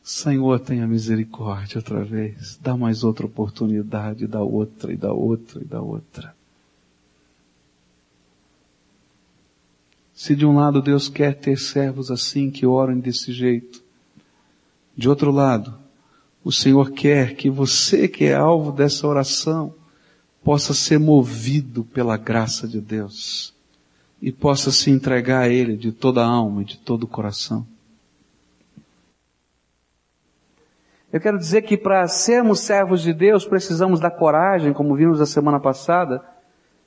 Senhor, 0.01 0.61
tenha 0.61 0.87
misericórdia 0.87 1.79
outra 1.79 2.05
vez, 2.05 2.57
dá 2.63 2.77
mais 2.77 3.03
outra 3.03 3.27
oportunidade, 3.27 4.29
dá 4.29 4.41
outra 4.41 4.93
e 4.93 4.97
dá 4.97 5.13
outra 5.13 5.61
e 5.61 5.65
dá 5.65 5.83
outra. 5.83 6.37
Se 10.21 10.37
de 10.37 10.45
um 10.45 10.55
lado 10.55 10.83
Deus 10.83 11.09
quer 11.09 11.35
ter 11.35 11.57
servos 11.57 12.11
assim 12.11 12.51
que 12.51 12.67
orem 12.67 13.01
desse 13.01 13.33
jeito, 13.33 13.83
de 14.95 15.09
outro 15.09 15.31
lado, 15.31 15.79
o 16.45 16.53
Senhor 16.53 16.91
quer 16.91 17.35
que 17.37 17.49
você 17.49 18.07
que 18.07 18.27
é 18.27 18.35
alvo 18.35 18.71
dessa 18.71 19.07
oração, 19.07 19.73
possa 20.45 20.75
ser 20.75 20.99
movido 20.99 21.85
pela 21.85 22.19
graça 22.19 22.69
de 22.69 22.83
Deus 22.83 23.55
e 24.21 24.31
possa 24.31 24.71
se 24.71 24.91
entregar 24.91 25.45
a 25.45 25.49
Ele 25.49 25.75
de 25.75 25.91
toda 25.91 26.23
a 26.23 26.29
alma 26.29 26.61
e 26.61 26.67
de 26.67 26.77
todo 26.77 27.05
o 27.05 27.09
coração. 27.09 27.67
Eu 31.11 31.19
quero 31.19 31.39
dizer 31.39 31.63
que 31.63 31.79
para 31.79 32.07
sermos 32.09 32.61
servos 32.61 33.01
de 33.01 33.15
Deus 33.15 33.47
precisamos 33.47 33.99
da 33.99 34.11
coragem, 34.11 34.75
como 34.75 34.95
vimos 34.95 35.19
a 35.19 35.25
semana 35.25 35.59
passada, 35.59 36.23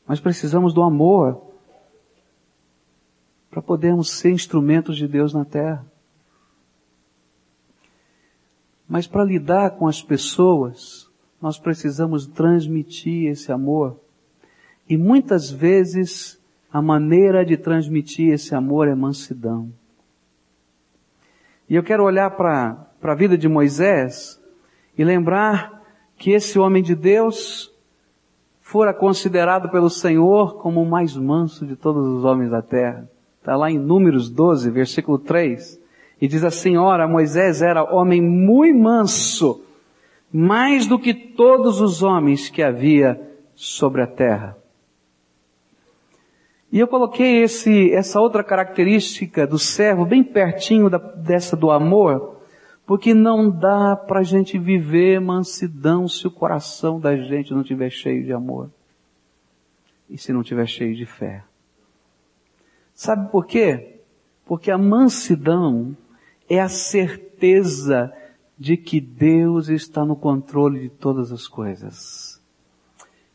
mas 0.06 0.19
precisamos 0.19 0.72
do 0.72 0.84
amor 0.84 1.52
para 3.53 3.61
podermos 3.61 4.09
ser 4.09 4.31
instrumentos 4.31 4.97
de 4.97 5.07
Deus 5.07 5.31
na 5.31 5.45
terra. 5.45 5.85
Mas 8.89 9.05
para 9.05 9.23
lidar 9.23 9.77
com 9.77 9.87
as 9.87 10.01
pessoas, 10.01 11.07
nós 11.39 11.59
precisamos 11.59 12.25
transmitir 12.25 13.29
esse 13.29 13.51
amor. 13.51 13.99
E 14.89 14.97
muitas 14.97 15.51
vezes 15.51 16.41
a 16.71 16.81
maneira 16.81 17.45
de 17.45 17.55
transmitir 17.55 18.33
esse 18.33 18.55
amor 18.55 18.87
é 18.87 18.95
mansidão. 18.95 19.71
E 21.69 21.75
eu 21.75 21.83
quero 21.83 22.03
olhar 22.03 22.31
para 22.31 22.87
a 23.03 23.15
vida 23.15 23.37
de 23.37 23.47
Moisés 23.47 24.41
e 24.97 25.03
lembrar 25.03 25.79
que 26.17 26.31
esse 26.31 26.57
homem 26.57 26.81
de 26.81 26.95
Deus 26.95 27.71
fora 28.61 28.95
considerado 28.95 29.69
pelo 29.69 29.91
Senhor 29.91 30.57
como 30.57 30.81
o 30.81 30.89
mais 30.89 31.15
manso 31.15 31.67
de 31.67 31.75
todos 31.75 32.03
os 32.17 32.25
homens 32.25 32.49
da 32.49 32.61
terra. 32.63 33.12
Está 33.43 33.58
lá 33.58 33.69
em 33.69 33.77
Números 33.77 34.29
12, 34.29 34.71
versículo 34.71 35.19
3. 35.19 35.77
E 36.21 36.29
diz 36.29 36.45
assim, 36.45 36.77
ora, 36.77 37.06
Moisés 37.06 37.62
era 37.62 37.84
homem 37.84 38.21
muito 38.21 38.79
manso 38.79 39.62
mais 40.32 40.88
do 40.88 40.97
que 40.97 41.13
todos 41.13 41.82
os 41.82 42.01
homens 42.01 42.47
que 42.47 42.63
havia 42.63 43.19
sobre 43.53 44.01
a 44.01 44.08
terra. 44.08 44.58
E 46.71 46.79
eu 46.79 46.88
coloquei 46.88 47.43
esse, 47.43 47.91
essa 47.91 48.17
outra 48.21 48.45
característica 48.45 49.45
do 49.45 49.60
servo 49.60 50.06
bem 50.06 50.23
pertinho 50.23 50.89
da, 50.89 50.97
dessa 50.97 51.58
do 51.58 51.69
amor, 51.69 52.39
Porque 52.86 53.13
não 53.13 53.49
dá 53.49 53.93
para 53.97 54.21
a 54.21 54.23
gente 54.23 54.58
viver 54.58 55.19
mansidão 55.19 56.08
se 56.08 56.25
o 56.27 56.32
coração 56.32 56.97
da 56.97 57.13
gente 57.17 57.51
não 57.51 57.60
estiver 57.60 57.89
cheio 57.89 58.23
de 58.23 58.32
amor. 58.32 58.69
E 60.10 60.17
se 60.17 60.32
não 60.32 60.41
estiver 60.41 60.65
cheio 60.65 60.95
de 60.95 61.06
fé. 61.06 61.43
Sabe 62.93 63.32
por 63.32 63.45
quê? 63.45 64.01
Porque 64.45 64.69
a 64.71 64.77
mansidão 64.77 65.95
é 66.49 66.60
a 66.60 66.69
certeza 66.69 68.13
de 68.58 68.77
que 68.77 69.01
Deus 69.01 69.69
está 69.69 70.06
no 70.06 70.15
controle 70.15 70.82
de 70.82 70.89
todas 70.89 71.32
as 71.32 71.47
coisas. 71.47 72.41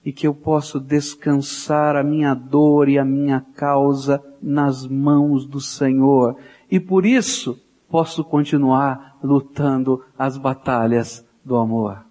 E 0.04 0.12
que 0.12 0.26
eu 0.26 0.34
posso 0.34 0.78
descansar 0.78 1.96
a 1.96 2.02
minha 2.02 2.34
dor 2.34 2.88
e 2.88 2.98
a 2.98 3.04
minha 3.04 3.44
causa 3.54 4.22
nas 4.40 4.86
mãos 4.86 5.44
do 5.44 5.60
Senhor. 5.60 6.36
E 6.70 6.78
por 6.78 7.04
isso 7.04 7.60
posso 7.90 8.24
continuar 8.24 9.18
lutando 9.22 10.04
as 10.16 10.38
batalhas 10.38 11.26
do 11.44 11.56
amor. 11.56 12.04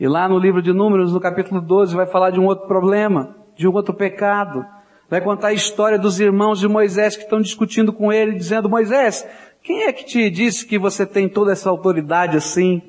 E 0.00 0.06
lá 0.06 0.28
no 0.28 0.38
livro 0.38 0.62
de 0.62 0.72
Números, 0.72 1.12
no 1.12 1.20
capítulo 1.20 1.60
12, 1.60 1.94
vai 1.94 2.06
falar 2.06 2.30
de 2.30 2.38
um 2.38 2.46
outro 2.46 2.68
problema, 2.68 3.36
de 3.56 3.66
um 3.66 3.72
outro 3.72 3.92
pecado. 3.92 4.64
Vai 5.08 5.22
contar 5.22 5.48
a 5.48 5.52
história 5.52 5.98
dos 5.98 6.20
irmãos 6.20 6.60
de 6.60 6.68
Moisés 6.68 7.16
que 7.16 7.22
estão 7.22 7.40
discutindo 7.40 7.92
com 7.92 8.12
ele, 8.12 8.36
dizendo, 8.36 8.68
Moisés, 8.68 9.26
quem 9.62 9.84
é 9.84 9.92
que 9.92 10.04
te 10.04 10.28
disse 10.28 10.66
que 10.66 10.78
você 10.78 11.06
tem 11.06 11.28
toda 11.28 11.52
essa 11.52 11.70
autoridade 11.70 12.36
assim? 12.36 12.82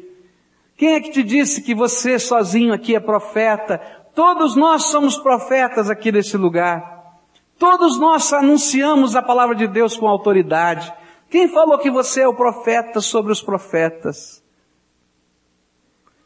Quem 0.75 0.95
é 0.95 0.99
que 0.99 1.11
te 1.11 1.23
disse 1.23 1.61
que 1.61 1.73
você 1.73 2.19
sozinho 2.19 2.73
aqui 2.73 2.95
é 2.95 2.99
profeta? 2.99 3.77
Todos 4.13 4.55
nós 4.55 4.85
somos 4.85 5.17
profetas 5.17 5.89
aqui 5.89 6.11
nesse 6.11 6.35
lugar. 6.35 7.19
Todos 7.57 7.97
nós 7.97 8.31
anunciamos 8.33 9.15
a 9.15 9.21
palavra 9.21 9.55
de 9.55 9.67
Deus 9.67 9.97
com 9.97 10.07
autoridade. 10.07 10.93
Quem 11.29 11.47
falou 11.47 11.77
que 11.77 11.91
você 11.91 12.21
é 12.21 12.27
o 12.27 12.33
profeta 12.33 13.01
sobre 13.01 13.31
os 13.31 13.41
profetas? 13.41 14.43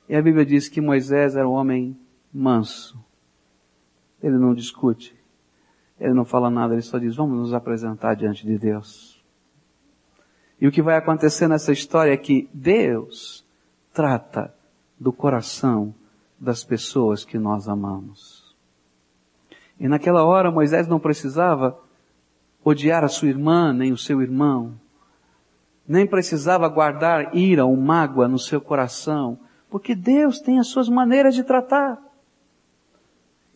E 0.10 0.16
a 0.16 0.22
Bíblia 0.22 0.46
diz 0.46 0.68
que 0.70 0.82
Moisés 0.82 1.36
era 1.36 1.48
um 1.48 1.54
homem 1.54 1.98
manso. 2.32 3.04
Ele 4.22 4.38
não 4.38 4.54
discute. 4.54 5.23
Ele 6.04 6.14
não 6.14 6.26
fala 6.26 6.50
nada, 6.50 6.74
ele 6.74 6.82
só 6.82 6.98
diz, 6.98 7.16
vamos 7.16 7.38
nos 7.38 7.54
apresentar 7.54 8.16
diante 8.16 8.46
de 8.46 8.58
Deus. 8.58 9.24
E 10.60 10.68
o 10.68 10.72
que 10.72 10.82
vai 10.82 10.98
acontecer 10.98 11.48
nessa 11.48 11.72
história 11.72 12.12
é 12.12 12.18
que 12.18 12.50
Deus 12.54 13.46
trata 13.94 14.54
do 15.00 15.14
coração 15.14 15.94
das 16.40 16.64
pessoas 16.64 17.24
que 17.24 17.38
nós 17.38 17.68
amamos. 17.68 18.56
E 19.80 19.88
naquela 19.88 20.24
hora 20.24 20.52
Moisés 20.52 20.88
não 20.88 21.00
precisava 21.00 21.78
odiar 22.64 23.04
a 23.04 23.10
sua 23.10 23.30
irmã 23.30 23.74
nem 23.74 23.92
o 23.92 23.98
seu 23.98 24.22
irmão 24.22 24.74
nem 25.88 26.08
precisava 26.08 26.68
guardar 26.68 27.36
ira 27.36 27.66
ou 27.66 27.76
mágoa 27.76 28.28
no 28.28 28.40
seu 28.40 28.62
coração, 28.62 29.38
porque 29.70 29.94
Deus 29.94 30.40
tem 30.40 30.60
as 30.60 30.68
suas 30.68 30.88
maneiras 30.88 31.36
de 31.36 31.44
tratar. 31.44 32.00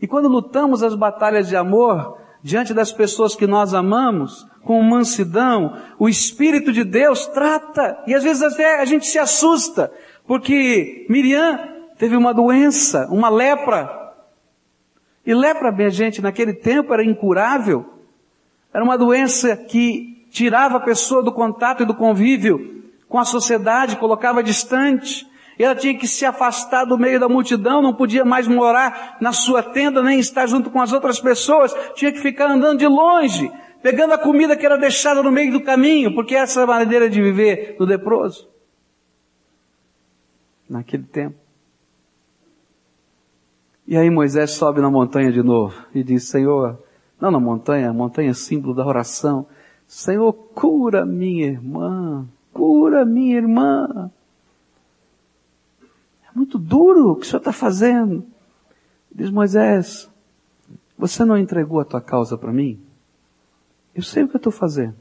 E 0.01 0.07
quando 0.07 0.27
lutamos 0.27 0.83
as 0.83 0.93
batalhas 0.93 1.47
de 1.47 1.55
amor 1.55 2.19
diante 2.43 2.73
das 2.73 2.91
pessoas 2.91 3.36
que 3.36 3.47
nós 3.47 3.73
amamos, 3.73 4.47
com 4.63 4.82
mansidão, 4.84 5.78
o 5.97 6.10
Espírito 6.10 6.71
de 6.71 6.84
Deus 6.84 7.26
trata, 7.28 8.04
e 8.06 8.13
às 8.13 8.23
vezes 8.23 8.43
até 8.43 8.82
a 8.82 8.86
gente 8.86 9.08
se 9.08 9.17
assusta, 9.17 9.91
porque 10.26 11.06
Miriam 11.10 11.58
teve 11.97 12.15
uma 12.15 12.34
doença, 12.34 13.08
uma 13.10 13.30
lepra. 13.30 13.89
E 15.26 15.34
lepra, 15.34 15.71
minha 15.71 15.89
gente, 15.89 16.21
naquele 16.21 16.54
tempo 16.54 16.93
era 16.93 17.04
incurável. 17.04 17.86
Era 18.73 18.84
uma 18.84 18.97
doença 18.97 19.56
que 19.56 20.28
tirava 20.30 20.78
a 20.78 20.82
pessoa 20.82 21.23
do 21.23 21.32
contato 21.32 21.84
e 21.84 21.86
do 21.86 21.95
convívio 21.95 22.84
com 23.08 23.17
a 23.17 23.26
sociedade, 23.26 23.95
colocava 23.95 24.43
distante. 24.43 25.28
Ela 25.58 25.76
tinha 25.76 25.98
que 25.98 26.08
se 26.08 26.26
afastar 26.26 26.86
do 26.86 26.98
meio 26.98 27.20
da 27.20 27.28
multidão, 27.28 27.82
não 27.82 27.93
podia 27.93 28.24
mais 28.24 28.48
morar 28.48 29.17
na 29.20 29.32
sua 29.32 29.63
tenda, 29.63 30.04
nem 30.04 30.20
estar 30.20 30.46
junto 30.46 30.70
com 30.70 30.80
as 30.80 30.93
outras 30.93 31.20
pessoas, 31.20 31.76
tinha 31.96 32.12
que 32.12 32.20
ficar 32.20 32.52
andando 32.52 32.80
de 32.80 32.88
longe, 32.88 33.52
pegando 33.82 34.13
a 34.13 34.17
comida 34.17 34.56
que 34.56 34.65
era 34.65 34.78
deixada 34.78 35.24
no 35.24 35.32
meio 35.32 35.52
do 35.52 35.63
caminho, 35.63 36.13
porque 36.13 36.36
essa 36.36 36.62
é 36.62 36.63
a 36.63 36.67
maneira 36.67 37.10
de 37.10 37.22
viver 37.22 37.76
do 37.78 37.86
leproso. 37.86 38.48
Naquele 40.70 41.04
tempo. 41.04 41.36
E 43.88 43.96
aí 43.96 44.10
Moisés 44.10 44.52
sobe 44.52 44.82
na 44.82 44.91
montanha 44.91 45.32
de 45.32 45.41
novo 45.41 45.74
e 45.96 46.04
diz, 46.04 46.26
Senhor, 46.26 46.78
não 47.20 47.32
na 47.32 47.39
montanha, 47.39 47.89
a 47.89 47.93
montanha 47.93 48.32
é 48.32 48.34
símbolo 48.34 48.76
da 48.76 48.86
oração. 48.86 49.48
Senhor, 49.88 50.34
cura 50.34 51.06
minha 51.06 51.48
irmã, 51.48 52.28
cura 52.54 53.06
minha 53.06 53.38
irmã. 53.38 54.12
Muito 56.38 56.58
duro 56.58 57.12
o 57.12 57.15
que 57.15 57.26
o 57.26 57.26
Senhor 57.26 57.39
está 57.39 57.52
fazendo. 57.52 58.26
Diz 59.12 59.30
Moisés, 59.30 60.10
você 60.97 61.26
não 61.26 61.38
entregou 61.38 61.80
a 61.80 61.86
tua 61.86 62.00
causa 62.02 62.38
para 62.38 62.54
mim? 62.54 62.80
Eu 63.95 64.04
sei 64.04 64.23
o 64.23 64.28
que 64.28 64.36
eu 64.36 64.39
estou 64.39 64.52
fazendo. 64.52 64.95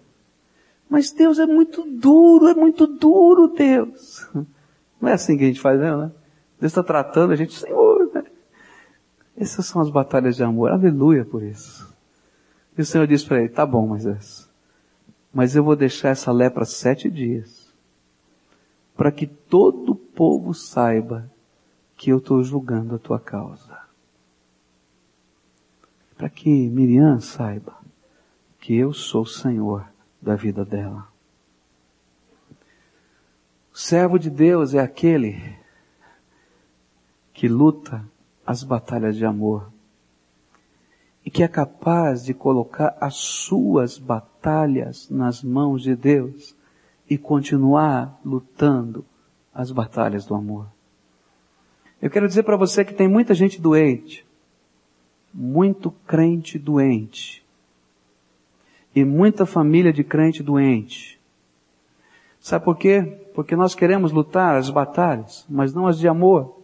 Mas 0.88 1.12
Deus 1.12 1.38
é 1.38 1.46
muito 1.46 1.82
duro, 1.82 2.48
é 2.48 2.54
muito 2.54 2.86
duro, 2.86 3.48
Deus. 3.48 4.26
Não 4.98 5.10
é 5.10 5.12
assim 5.12 5.36
que 5.36 5.44
a 5.44 5.46
gente 5.46 5.60
faz, 5.60 5.78
não, 5.78 5.98
né? 5.98 6.12
Deus 6.58 6.72
está 6.72 6.82
tratando 6.82 7.34
a 7.34 7.36
gente, 7.36 7.52
Senhor, 7.52 8.10
né? 8.14 8.24
Essas 9.36 9.66
são 9.66 9.82
as 9.82 9.90
batalhas 9.90 10.36
de 10.36 10.42
amor. 10.42 10.70
Aleluia 10.70 11.22
por 11.22 11.42
isso. 11.42 11.94
E 12.78 12.80
o 12.80 12.84
Senhor 12.84 13.06
diz 13.06 13.22
para 13.22 13.40
ele, 13.40 13.50
tá 13.50 13.66
bom, 13.66 13.86
Moisés 13.86 14.48
mas 15.36 15.54
eu 15.54 15.62
vou 15.62 15.76
deixar 15.76 16.08
essa 16.08 16.32
lepra 16.32 16.64
sete 16.64 17.10
dias, 17.10 17.65
para 18.96 19.12
que 19.12 19.26
todo 19.26 19.92
o 19.92 19.94
povo 19.94 20.54
saiba 20.54 21.30
que 21.96 22.10
eu 22.10 22.18
estou 22.18 22.42
julgando 22.42 22.94
a 22.94 22.98
tua 22.98 23.20
causa. 23.20 23.78
Para 26.16 26.30
que 26.30 26.68
Miriam 26.70 27.20
saiba 27.20 27.76
que 28.58 28.74
eu 28.74 28.92
sou 28.92 29.22
o 29.22 29.26
Senhor 29.26 29.86
da 30.20 30.34
vida 30.34 30.64
dela. 30.64 31.06
O 33.72 33.78
servo 33.78 34.18
de 34.18 34.30
Deus 34.30 34.72
é 34.72 34.80
aquele 34.80 35.56
que 37.34 37.46
luta 37.46 38.02
as 38.46 38.62
batalhas 38.64 39.14
de 39.16 39.26
amor 39.26 39.70
e 41.22 41.30
que 41.30 41.42
é 41.42 41.48
capaz 41.48 42.24
de 42.24 42.32
colocar 42.32 42.96
as 42.98 43.16
suas 43.16 43.98
batalhas 43.98 45.10
nas 45.10 45.42
mãos 45.42 45.82
de 45.82 45.94
Deus 45.94 46.55
e 47.08 47.16
continuar 47.16 48.20
lutando 48.24 49.04
as 49.54 49.70
batalhas 49.70 50.26
do 50.26 50.34
amor. 50.34 50.66
Eu 52.00 52.10
quero 52.10 52.28
dizer 52.28 52.42
para 52.42 52.56
você 52.56 52.84
que 52.84 52.94
tem 52.94 53.08
muita 53.08 53.34
gente 53.34 53.60
doente, 53.60 54.26
muito 55.32 55.90
crente 56.06 56.58
doente, 56.58 57.44
e 58.94 59.04
muita 59.04 59.44
família 59.44 59.92
de 59.92 60.02
crente 60.02 60.42
doente. 60.42 61.20
Sabe 62.40 62.64
por 62.64 62.76
quê? 62.78 63.02
Porque 63.34 63.54
nós 63.54 63.74
queremos 63.74 64.10
lutar 64.10 64.56
as 64.56 64.70
batalhas, 64.70 65.44
mas 65.50 65.74
não 65.74 65.86
as 65.86 65.98
de 65.98 66.08
amor. 66.08 66.56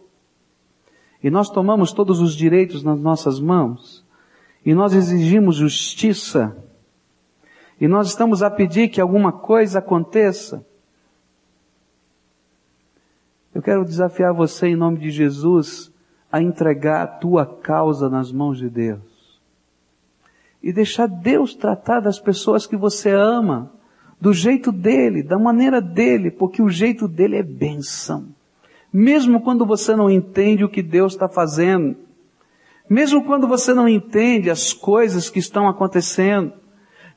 E 1.21 1.29
nós 1.29 1.49
tomamos 1.49 1.91
todos 1.93 2.19
os 2.19 2.35
direitos 2.35 2.83
nas 2.83 2.99
nossas 2.99 3.39
mãos 3.39 4.03
e 4.65 4.73
nós 4.73 4.93
exigimos 4.93 5.57
justiça, 5.57 6.57
e 7.83 7.87
nós 7.89 8.07
estamos 8.07 8.41
a 8.41 8.49
pedir 8.49 8.87
que 8.87 9.01
alguma 9.01 9.29
coisa 9.29 9.79
aconteça. 9.79 10.65
Eu 13.53 13.61
quero 13.61 13.83
desafiar 13.83 14.33
você 14.33 14.67
em 14.67 14.75
nome 14.77 14.99
de 14.99 15.11
Jesus 15.11 15.91
a 16.31 16.41
entregar 16.41 17.03
a 17.03 17.07
tua 17.07 17.45
causa 17.45 18.07
nas 18.07 18.31
mãos 18.31 18.57
de 18.57 18.69
Deus. 18.69 19.37
E 20.63 20.71
deixar 20.71 21.07
Deus 21.07 21.55
tratar 21.55 21.99
das 21.99 22.17
pessoas 22.17 22.65
que 22.65 22.77
você 22.77 23.11
ama, 23.11 23.69
do 24.17 24.31
jeito 24.31 24.71
dele, 24.71 25.21
da 25.21 25.37
maneira 25.37 25.81
dele, 25.81 26.31
porque 26.31 26.61
o 26.61 26.69
jeito 26.69 27.05
dele 27.05 27.35
é 27.35 27.43
bênção. 27.43 28.29
Mesmo 28.93 29.41
quando 29.41 29.65
você 29.65 29.93
não 29.93 30.09
entende 30.09 30.63
o 30.63 30.69
que 30.69 30.81
Deus 30.81 31.15
está 31.15 31.27
fazendo, 31.27 31.97
mesmo 32.89 33.25
quando 33.25 33.45
você 33.45 33.73
não 33.73 33.89
entende 33.89 34.49
as 34.49 34.71
coisas 34.71 35.29
que 35.29 35.39
estão 35.39 35.67
acontecendo, 35.67 36.62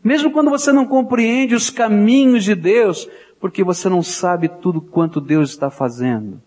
mesmo 0.07 0.31
quando 0.31 0.51
você 0.51 0.73
não 0.73 0.87
compreende 0.87 1.55
os 1.55 1.69
caminhos 1.69 2.45
de 2.45 2.55
Deus, 2.55 3.09
porque 3.41 3.65
você 3.65 3.89
não 3.89 4.03
sabe 4.03 4.49
tudo 4.49 4.81
quanto 4.81 5.21
Deus 5.21 5.51
está 5.51 5.69
fazendo. 5.69 6.41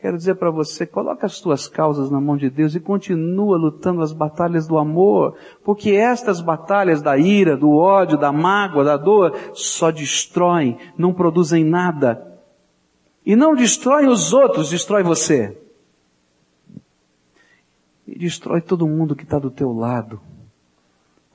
Quero 0.00 0.16
dizer 0.16 0.36
para 0.36 0.50
você, 0.50 0.86
coloca 0.86 1.26
as 1.26 1.40
tuas 1.40 1.68
causas 1.68 2.10
na 2.10 2.20
mão 2.20 2.36
de 2.36 2.48
Deus 2.48 2.74
e 2.74 2.80
continua 2.80 3.58
lutando 3.58 4.00
as 4.00 4.12
batalhas 4.12 4.66
do 4.66 4.78
amor, 4.78 5.36
porque 5.62 5.90
estas 5.90 6.40
batalhas 6.40 7.02
da 7.02 7.18
ira, 7.18 7.56
do 7.56 7.70
ódio, 7.70 8.16
da 8.16 8.32
mágoa, 8.32 8.82
da 8.82 8.96
dor, 8.96 9.36
só 9.52 9.90
destroem, 9.90 10.78
não 10.96 11.12
produzem 11.12 11.64
nada. 11.64 12.40
E 13.24 13.36
não 13.36 13.54
destroem 13.54 14.08
os 14.08 14.32
outros, 14.32 14.70
destrói 14.70 15.02
você 15.02 15.56
e 18.06 18.16
destrói 18.16 18.60
todo 18.60 18.86
mundo 18.86 19.16
que 19.16 19.24
está 19.24 19.38
do 19.38 19.50
teu 19.50 19.72
lado. 19.72 20.20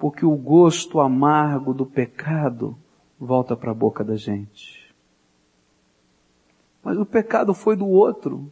Porque 0.01 0.25
o 0.25 0.35
gosto 0.35 0.99
amargo 0.99 1.75
do 1.75 1.85
pecado 1.85 2.75
volta 3.19 3.55
para 3.55 3.69
a 3.69 3.75
boca 3.75 4.03
da 4.03 4.15
gente. 4.15 4.91
Mas 6.83 6.97
o 6.97 7.05
pecado 7.05 7.53
foi 7.53 7.75
do 7.75 7.87
outro, 7.87 8.51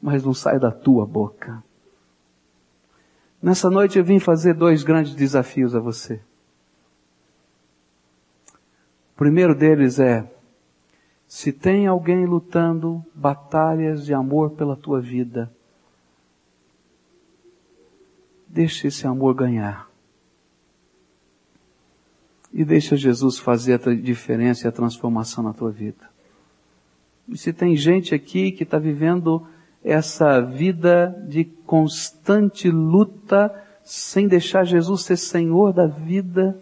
mas 0.00 0.24
não 0.24 0.32
sai 0.32 0.58
da 0.58 0.72
tua 0.72 1.04
boca. 1.04 1.62
Nessa 3.42 3.68
noite 3.68 3.98
eu 3.98 4.04
vim 4.06 4.18
fazer 4.18 4.54
dois 4.54 4.82
grandes 4.82 5.14
desafios 5.14 5.74
a 5.74 5.80
você. 5.80 6.14
O 9.12 9.16
primeiro 9.16 9.54
deles 9.54 9.98
é, 9.98 10.26
se 11.28 11.52
tem 11.52 11.86
alguém 11.86 12.24
lutando 12.24 13.04
batalhas 13.14 14.02
de 14.06 14.14
amor 14.14 14.52
pela 14.52 14.74
tua 14.74 14.98
vida, 14.98 15.52
deixe 18.48 18.88
esse 18.88 19.06
amor 19.06 19.34
ganhar. 19.34 19.85
E 22.58 22.64
deixa 22.64 22.96
Jesus 22.96 23.38
fazer 23.38 23.74
a 23.74 23.94
diferença 23.94 24.66
e 24.66 24.68
a 24.68 24.72
transformação 24.72 25.44
na 25.44 25.52
tua 25.52 25.70
vida. 25.70 26.08
E 27.28 27.36
se 27.36 27.52
tem 27.52 27.76
gente 27.76 28.14
aqui 28.14 28.50
que 28.50 28.62
está 28.62 28.78
vivendo 28.78 29.46
essa 29.84 30.40
vida 30.40 31.14
de 31.28 31.44
constante 31.44 32.70
luta, 32.70 33.54
sem 33.84 34.26
deixar 34.26 34.64
Jesus 34.64 35.02
ser 35.02 35.18
Senhor 35.18 35.70
da 35.74 35.86
vida, 35.86 36.58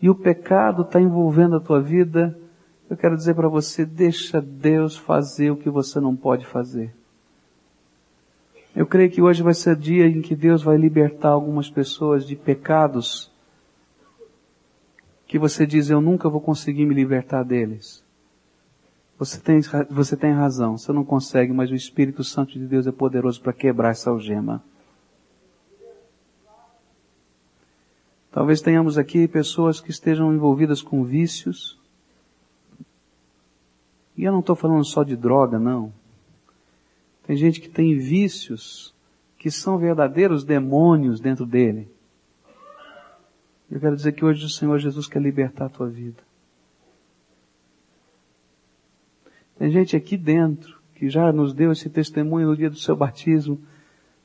e 0.00 0.08
o 0.08 0.14
pecado 0.14 0.80
está 0.80 0.98
envolvendo 0.98 1.56
a 1.56 1.60
tua 1.60 1.82
vida, 1.82 2.34
eu 2.88 2.96
quero 2.96 3.14
dizer 3.14 3.34
para 3.34 3.46
você, 3.46 3.84
deixa 3.84 4.40
Deus 4.40 4.96
fazer 4.96 5.50
o 5.50 5.56
que 5.56 5.68
você 5.68 6.00
não 6.00 6.16
pode 6.16 6.46
fazer. 6.46 6.94
Eu 8.74 8.86
creio 8.86 9.10
que 9.10 9.20
hoje 9.20 9.42
vai 9.42 9.52
ser 9.52 9.76
o 9.76 9.76
dia 9.76 10.06
em 10.06 10.22
que 10.22 10.34
Deus 10.34 10.62
vai 10.62 10.78
libertar 10.78 11.28
algumas 11.28 11.68
pessoas 11.68 12.26
de 12.26 12.34
pecados 12.34 13.30
que 15.36 15.38
você 15.38 15.66
diz, 15.66 15.90
eu 15.90 16.00
nunca 16.00 16.30
vou 16.30 16.40
conseguir 16.40 16.86
me 16.86 16.94
libertar 16.94 17.42
deles. 17.42 18.02
Você 19.18 19.38
tem, 19.38 19.60
você 19.90 20.16
tem 20.16 20.32
razão, 20.32 20.78
você 20.78 20.90
não 20.94 21.04
consegue, 21.04 21.52
mas 21.52 21.70
o 21.70 21.74
Espírito 21.74 22.24
Santo 22.24 22.58
de 22.58 22.66
Deus 22.66 22.86
é 22.86 22.92
poderoso 22.92 23.38
para 23.42 23.52
quebrar 23.52 23.90
essa 23.90 24.08
algema. 24.08 24.64
Talvez 28.32 28.62
tenhamos 28.62 28.96
aqui 28.96 29.28
pessoas 29.28 29.78
que 29.78 29.90
estejam 29.90 30.32
envolvidas 30.32 30.80
com 30.80 31.04
vícios. 31.04 31.78
E 34.16 34.24
eu 34.24 34.32
não 34.32 34.40
estou 34.40 34.56
falando 34.56 34.86
só 34.86 35.02
de 35.02 35.16
droga, 35.16 35.58
não. 35.58 35.92
Tem 37.26 37.36
gente 37.36 37.60
que 37.60 37.68
tem 37.68 37.98
vícios 37.98 38.94
que 39.38 39.50
são 39.50 39.76
verdadeiros 39.76 40.44
demônios 40.44 41.20
dentro 41.20 41.44
dele. 41.44 41.90
Eu 43.70 43.80
quero 43.80 43.96
dizer 43.96 44.12
que 44.12 44.24
hoje 44.24 44.44
o 44.44 44.48
Senhor 44.48 44.78
Jesus 44.78 45.06
quer 45.08 45.20
libertar 45.20 45.66
a 45.66 45.68
tua 45.68 45.88
vida. 45.88 46.22
Tem 49.58 49.70
gente 49.70 49.96
aqui 49.96 50.16
dentro 50.16 50.78
que 50.94 51.08
já 51.08 51.32
nos 51.32 51.52
deu 51.52 51.72
esse 51.72 51.90
testemunho 51.90 52.48
no 52.48 52.56
dia 52.56 52.70
do 52.70 52.76
seu 52.76 52.96
batismo 52.96 53.60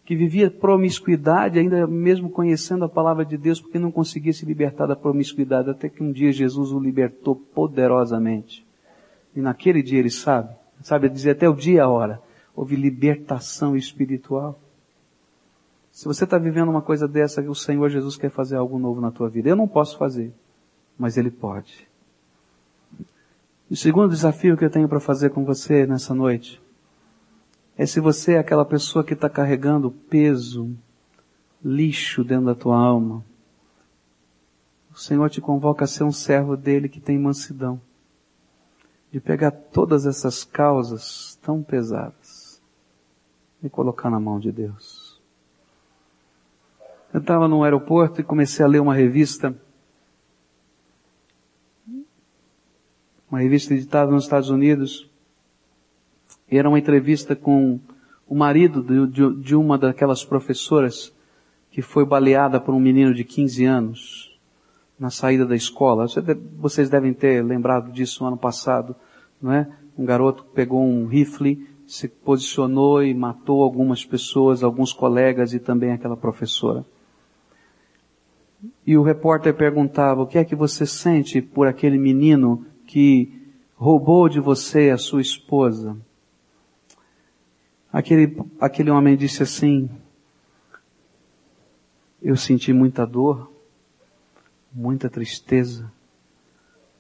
que 0.06 0.16
vivia 0.16 0.52
promiscuidade, 0.52 1.60
ainda 1.60 1.88
mesmo 1.88 2.30
conhecendo 2.30 2.84
a 2.86 2.90
palavra 2.90 3.24
de 3.24 3.38
Deus, 3.38 3.62
porque 3.62 3.80
não 3.80 3.92
conseguia 3.92 4.34
se 4.34 4.46
libertar 4.46 4.86
da 4.86 4.96
promiscuidade, 4.96 5.70
até 5.70 5.88
que 5.88 6.04
um 6.04 6.12
dia 6.12 6.32
Jesus 6.32 6.72
o 6.72 6.80
libertou 6.80 7.36
poderosamente. 7.36 8.66
E 9.36 9.40
naquele 9.40 9.82
dia 9.82 10.00
ele 10.00 10.10
sabe, 10.10 10.54
sabe 10.82 11.08
dizer 11.08 11.32
até 11.32 11.48
o 11.48 11.56
dia 11.56 11.76
e 11.76 11.80
a 11.80 11.88
hora, 11.88 12.22
houve 12.56 12.76
libertação 12.76 13.76
espiritual. 13.76 14.60
Se 15.92 16.06
você 16.06 16.24
está 16.24 16.38
vivendo 16.38 16.70
uma 16.70 16.82
coisa 16.82 17.08
dessa, 17.08 17.42
o 17.42 17.54
Senhor 17.56 17.90
Jesus 17.90 18.16
quer 18.16 18.32
fazer 18.32 18.56
algo 18.56 18.80
novo 18.80 19.02
na 19.02 19.12
tua 19.12 19.30
vida. 19.30 19.50
Eu 19.50 19.56
não 19.56 19.68
posso 19.68 19.98
fazer, 19.98 20.34
mas 20.98 21.18
Ele 21.18 21.30
pode. 21.30 21.88
O 23.70 23.76
segundo 23.76 24.10
desafio 24.10 24.58
que 24.58 24.66
eu 24.66 24.70
tenho 24.70 24.88
para 24.88 25.00
fazer 25.00 25.30
com 25.30 25.46
você 25.46 25.86
nessa 25.86 26.14
noite 26.14 26.62
é 27.78 27.86
se 27.86 28.00
você 28.00 28.34
é 28.34 28.40
aquela 28.40 28.66
pessoa 28.66 29.04
que 29.04 29.14
está 29.14 29.30
carregando 29.30 29.92
peso, 29.92 30.70
lixo 31.64 32.24
dentro 32.24 32.46
da 32.46 32.56
tua 32.56 32.78
alma. 32.78 33.24
O 34.94 34.98
Senhor 34.98 35.30
te 35.30 35.40
convoca 35.40 35.86
a 35.86 35.88
ser 35.88 36.04
um 36.04 36.12
servo 36.12 36.58
dele 36.58 36.90
que 36.90 37.00
tem 37.00 37.18
mansidão. 37.18 37.80
De 39.12 39.20
pegar 39.20 39.52
todas 39.52 40.06
essas 40.06 40.44
causas 40.44 41.40
tão 41.42 41.64
pesadas 41.64 42.62
e 43.64 43.70
colocar 43.70 44.10
na 44.10 44.20
mão 44.20 44.40
de 44.40 44.52
Deus. 44.52 45.01
Eu 47.14 47.20
estava 47.20 47.48
no 47.48 47.64
aeroporto 47.64 48.22
e 48.22 48.24
comecei 48.24 48.64
a 48.64 48.68
ler 48.68 48.80
uma 48.80 48.94
revista, 48.94 49.54
uma 53.30 53.40
revista 53.40 53.74
editada 53.74 54.10
nos 54.10 54.24
Estados 54.24 54.50
Unidos, 54.50 55.10
era 56.50 56.70
uma 56.70 56.80
entrevista 56.80 57.36
com 57.36 57.80
o 58.28 58.36
marido 58.36 58.82
de, 58.82 59.08
de, 59.08 59.36
de 59.42 59.56
uma 59.56 59.78
daquelas 59.78 60.24
professoras 60.24 61.14
que 61.70 61.82
foi 61.82 62.06
baleada 62.06 62.62
por 62.62 62.74
um 62.74 62.80
menino 62.80 63.14
de 63.14 63.26
15 63.26 63.66
anos 63.66 64.40
na 64.98 65.10
saída 65.10 65.46
da 65.46 65.56
escola. 65.56 66.06
Vocês 66.58 66.90
devem 66.90 67.14
ter 67.14 67.44
lembrado 67.44 67.92
disso 67.92 68.24
no 68.24 68.28
ano 68.28 68.38
passado, 68.38 68.96
não 69.42 69.52
é? 69.52 69.68
Um 69.98 70.06
garoto 70.06 70.46
pegou 70.54 70.82
um 70.82 71.08
rifle, 71.08 71.68
se 71.86 72.08
posicionou 72.08 73.04
e 73.04 73.14
matou 73.14 73.64
algumas 73.64 74.06
pessoas, 74.06 74.64
alguns 74.64 74.94
colegas 74.94 75.54
e 75.54 75.60
também 75.60 75.92
aquela 75.92 76.16
professora. 76.16 76.86
E 78.86 78.98
o 78.98 79.04
repórter 79.04 79.54
perguntava, 79.54 80.22
o 80.22 80.28
que 80.28 80.38
é 80.38 80.46
que 80.46 80.56
você 80.56 80.86
sente 80.86 81.42
por 81.42 81.68
aquele 81.68 81.98
menino 81.98 82.66
que 82.88 83.32
roubou 83.76 84.28
de 84.28 84.40
você 84.40 84.90
a 84.90 84.98
sua 84.98 85.22
esposa? 85.22 85.96
Aquele, 87.94 88.38
aquele 88.60 88.90
homem 88.90 89.16
disse 89.16 89.44
assim, 89.44 89.90
eu 92.22 92.36
senti 92.36 92.74
muita 92.74 93.06
dor, 93.06 93.52
muita 94.74 95.10
tristeza, 95.10 95.92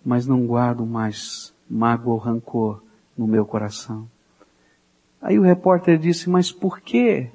mas 0.03 0.27
não 0.27 0.45
guardo 0.45 0.85
mais 0.85 1.53
mágoa 1.69 2.13
ou 2.13 2.19
rancor 2.19 2.83
no 3.17 3.25
meu 3.25 3.45
coração. 3.45 4.07
Aí 5.21 5.39
o 5.39 5.43
repórter 5.43 5.97
disse, 5.97 6.29
mas 6.29 6.51
por 6.51 6.81
quê? 6.81 7.29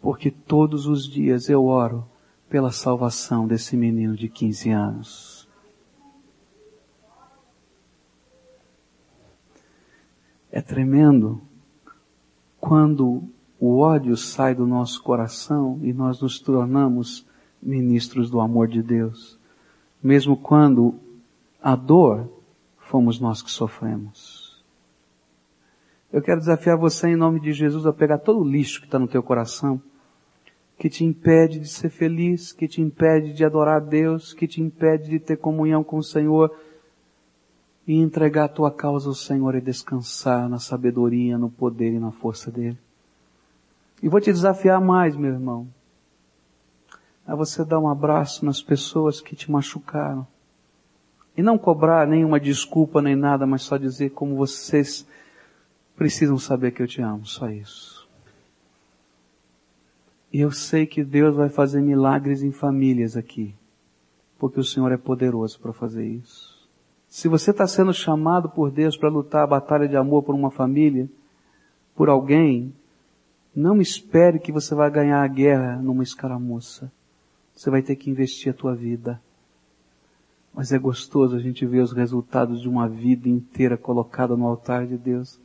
Porque 0.00 0.30
todos 0.30 0.86
os 0.86 1.08
dias 1.08 1.48
eu 1.48 1.64
oro 1.64 2.09
pela 2.50 2.72
salvação 2.72 3.46
desse 3.46 3.76
menino 3.76 4.16
de 4.16 4.28
15 4.28 4.70
anos. 4.70 5.48
É 10.50 10.60
tremendo 10.60 11.40
quando 12.58 13.22
o 13.58 13.78
ódio 13.78 14.16
sai 14.16 14.52
do 14.52 14.66
nosso 14.66 15.00
coração 15.00 15.78
e 15.80 15.92
nós 15.92 16.20
nos 16.20 16.40
tornamos 16.40 17.24
ministros 17.62 18.28
do 18.28 18.40
amor 18.40 18.66
de 18.66 18.82
Deus. 18.82 19.38
Mesmo 20.02 20.36
quando 20.36 20.98
a 21.62 21.76
dor 21.76 22.28
fomos 22.78 23.20
nós 23.20 23.40
que 23.42 23.50
sofremos. 23.50 24.60
Eu 26.12 26.20
quero 26.20 26.40
desafiar 26.40 26.76
você 26.76 27.10
em 27.10 27.16
nome 27.16 27.38
de 27.38 27.52
Jesus 27.52 27.86
a 27.86 27.92
pegar 27.92 28.18
todo 28.18 28.40
o 28.40 28.48
lixo 28.48 28.80
que 28.80 28.86
está 28.86 28.98
no 28.98 29.06
teu 29.06 29.22
coração, 29.22 29.80
que 30.80 30.88
te 30.88 31.04
impede 31.04 31.60
de 31.60 31.68
ser 31.68 31.90
feliz, 31.90 32.52
que 32.52 32.66
te 32.66 32.80
impede 32.80 33.34
de 33.34 33.44
adorar 33.44 33.76
a 33.76 33.84
Deus, 33.84 34.32
que 34.32 34.48
te 34.48 34.62
impede 34.62 35.10
de 35.10 35.18
ter 35.20 35.36
comunhão 35.36 35.84
com 35.84 35.98
o 35.98 36.02
Senhor, 36.02 36.56
e 37.86 37.96
entregar 37.96 38.44
a 38.44 38.48
tua 38.48 38.70
causa 38.72 39.10
ao 39.10 39.14
Senhor 39.14 39.54
e 39.54 39.60
descansar 39.60 40.48
na 40.48 40.58
sabedoria, 40.58 41.36
no 41.36 41.50
poder 41.50 41.92
e 41.92 41.98
na 41.98 42.10
força 42.10 42.50
dele. 42.50 42.78
E 44.02 44.08
vou 44.08 44.22
te 44.22 44.32
desafiar 44.32 44.80
mais, 44.80 45.14
meu 45.14 45.30
irmão, 45.34 45.68
a 47.26 47.34
você 47.34 47.62
dar 47.62 47.78
um 47.78 47.86
abraço 47.88 48.46
nas 48.46 48.62
pessoas 48.62 49.20
que 49.20 49.36
te 49.36 49.50
machucaram. 49.50 50.26
E 51.36 51.42
não 51.42 51.58
cobrar 51.58 52.06
nenhuma 52.06 52.40
desculpa 52.40 53.02
nem 53.02 53.14
nada, 53.14 53.46
mas 53.46 53.60
só 53.60 53.76
dizer 53.76 54.12
como 54.12 54.34
vocês 54.34 55.06
precisam 55.94 56.38
saber 56.38 56.70
que 56.70 56.82
eu 56.82 56.88
te 56.88 57.02
amo, 57.02 57.26
só 57.26 57.50
isso. 57.50 57.99
Eu 60.32 60.52
sei 60.52 60.86
que 60.86 61.02
Deus 61.02 61.34
vai 61.34 61.48
fazer 61.48 61.80
milagres 61.80 62.42
em 62.42 62.52
famílias 62.52 63.16
aqui, 63.16 63.52
porque 64.38 64.60
o 64.60 64.64
Senhor 64.64 64.92
é 64.92 64.96
poderoso 64.96 65.58
para 65.58 65.72
fazer 65.72 66.06
isso. 66.06 66.60
Se 67.08 67.26
você 67.26 67.50
está 67.50 67.66
sendo 67.66 67.92
chamado 67.92 68.48
por 68.48 68.70
Deus 68.70 68.96
para 68.96 69.08
lutar 69.08 69.42
a 69.42 69.46
batalha 69.46 69.88
de 69.88 69.96
amor 69.96 70.22
por 70.22 70.32
uma 70.32 70.50
família, 70.50 71.10
por 71.96 72.08
alguém, 72.08 72.72
não 73.54 73.80
espere 73.80 74.38
que 74.38 74.52
você 74.52 74.72
vai 74.72 74.88
ganhar 74.88 75.20
a 75.20 75.26
guerra 75.26 75.76
numa 75.82 76.04
escaramuça. 76.04 76.92
Você 77.52 77.68
vai 77.68 77.82
ter 77.82 77.96
que 77.96 78.08
investir 78.08 78.52
a 78.52 78.56
tua 78.56 78.76
vida. 78.76 79.20
Mas 80.54 80.70
é 80.70 80.78
gostoso 80.78 81.34
a 81.34 81.40
gente 81.40 81.66
ver 81.66 81.80
os 81.80 81.92
resultados 81.92 82.60
de 82.62 82.68
uma 82.68 82.88
vida 82.88 83.28
inteira 83.28 83.76
colocada 83.76 84.36
no 84.36 84.46
altar 84.46 84.86
de 84.86 84.96
Deus. 84.96 85.40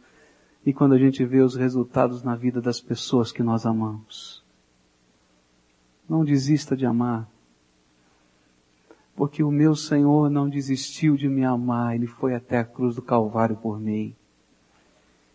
E 0.64 0.72
quando 0.72 0.93
a 0.93 0.99
gente 0.99 1.26
vê 1.26 1.41
os 1.41 1.55
resultados 1.55 2.22
na 2.22 2.36
vida 2.36 2.62
das 2.62 2.80
pessoas 2.80 3.32
que 3.32 3.41
nós 3.41 3.66
amamos. 3.66 4.45
Não 6.08 6.24
desista 6.24 6.76
de 6.76 6.86
amar 6.86 7.28
porque 9.16 9.41
o 9.41 9.51
meu 9.51 9.76
Senhor 9.76 10.30
não 10.30 10.49
desistiu 10.49 11.16
de 11.16 11.30
me 11.30 11.45
amar, 11.45 11.95
Ele 11.95 12.06
foi 12.06 12.36
até 12.36 12.60
a 12.60 12.66
cruz 12.66 12.95
do 12.95 13.01
Calvário 13.01 13.56
por 13.56 13.80
mim. 13.80 14.14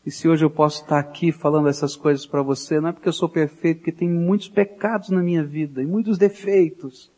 E 0.05 0.11
se 0.11 0.29
hoje 0.29 0.45
eu 0.45 0.51
posso 0.51 0.83
estar 0.83 0.99
aqui 0.99 1.33
falando 1.33 1.68
essas 1.68 1.97
coisas 1.97 2.27
para 2.27 2.43
você, 2.43 2.81
não 2.81 2.91
é 2.91 2.93
porque 2.93 3.09
eu 3.09 3.12
sou 3.12 3.29
perfeito, 3.29 3.79
porque 3.79 3.93
tem 3.93 4.09
muitos 4.09 4.49
pecados 4.49 5.09
na 5.11 5.23
minha 5.23 5.43
vida 5.43 5.83
e 5.83 5.87
muitos 5.87 6.18
defeitos, 6.18 7.11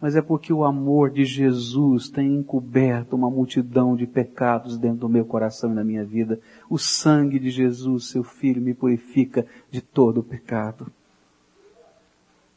mas 0.00 0.16
é 0.16 0.22
porque 0.22 0.52
o 0.52 0.64
amor 0.64 1.10
de 1.10 1.24
Jesus 1.24 2.08
tem 2.08 2.34
encoberto 2.34 3.14
uma 3.14 3.30
multidão 3.30 3.94
de 3.94 4.06
pecados 4.06 4.78
dentro 4.78 5.00
do 5.00 5.08
meu 5.08 5.26
coração 5.26 5.70
e 5.70 5.74
na 5.74 5.84
minha 5.84 6.04
vida. 6.04 6.40
O 6.70 6.78
sangue 6.78 7.38
de 7.38 7.50
Jesus, 7.50 8.08
seu 8.08 8.24
Filho, 8.24 8.62
me 8.62 8.72
purifica 8.72 9.46
de 9.70 9.82
todo 9.82 10.20
o 10.20 10.24
pecado. 10.24 10.90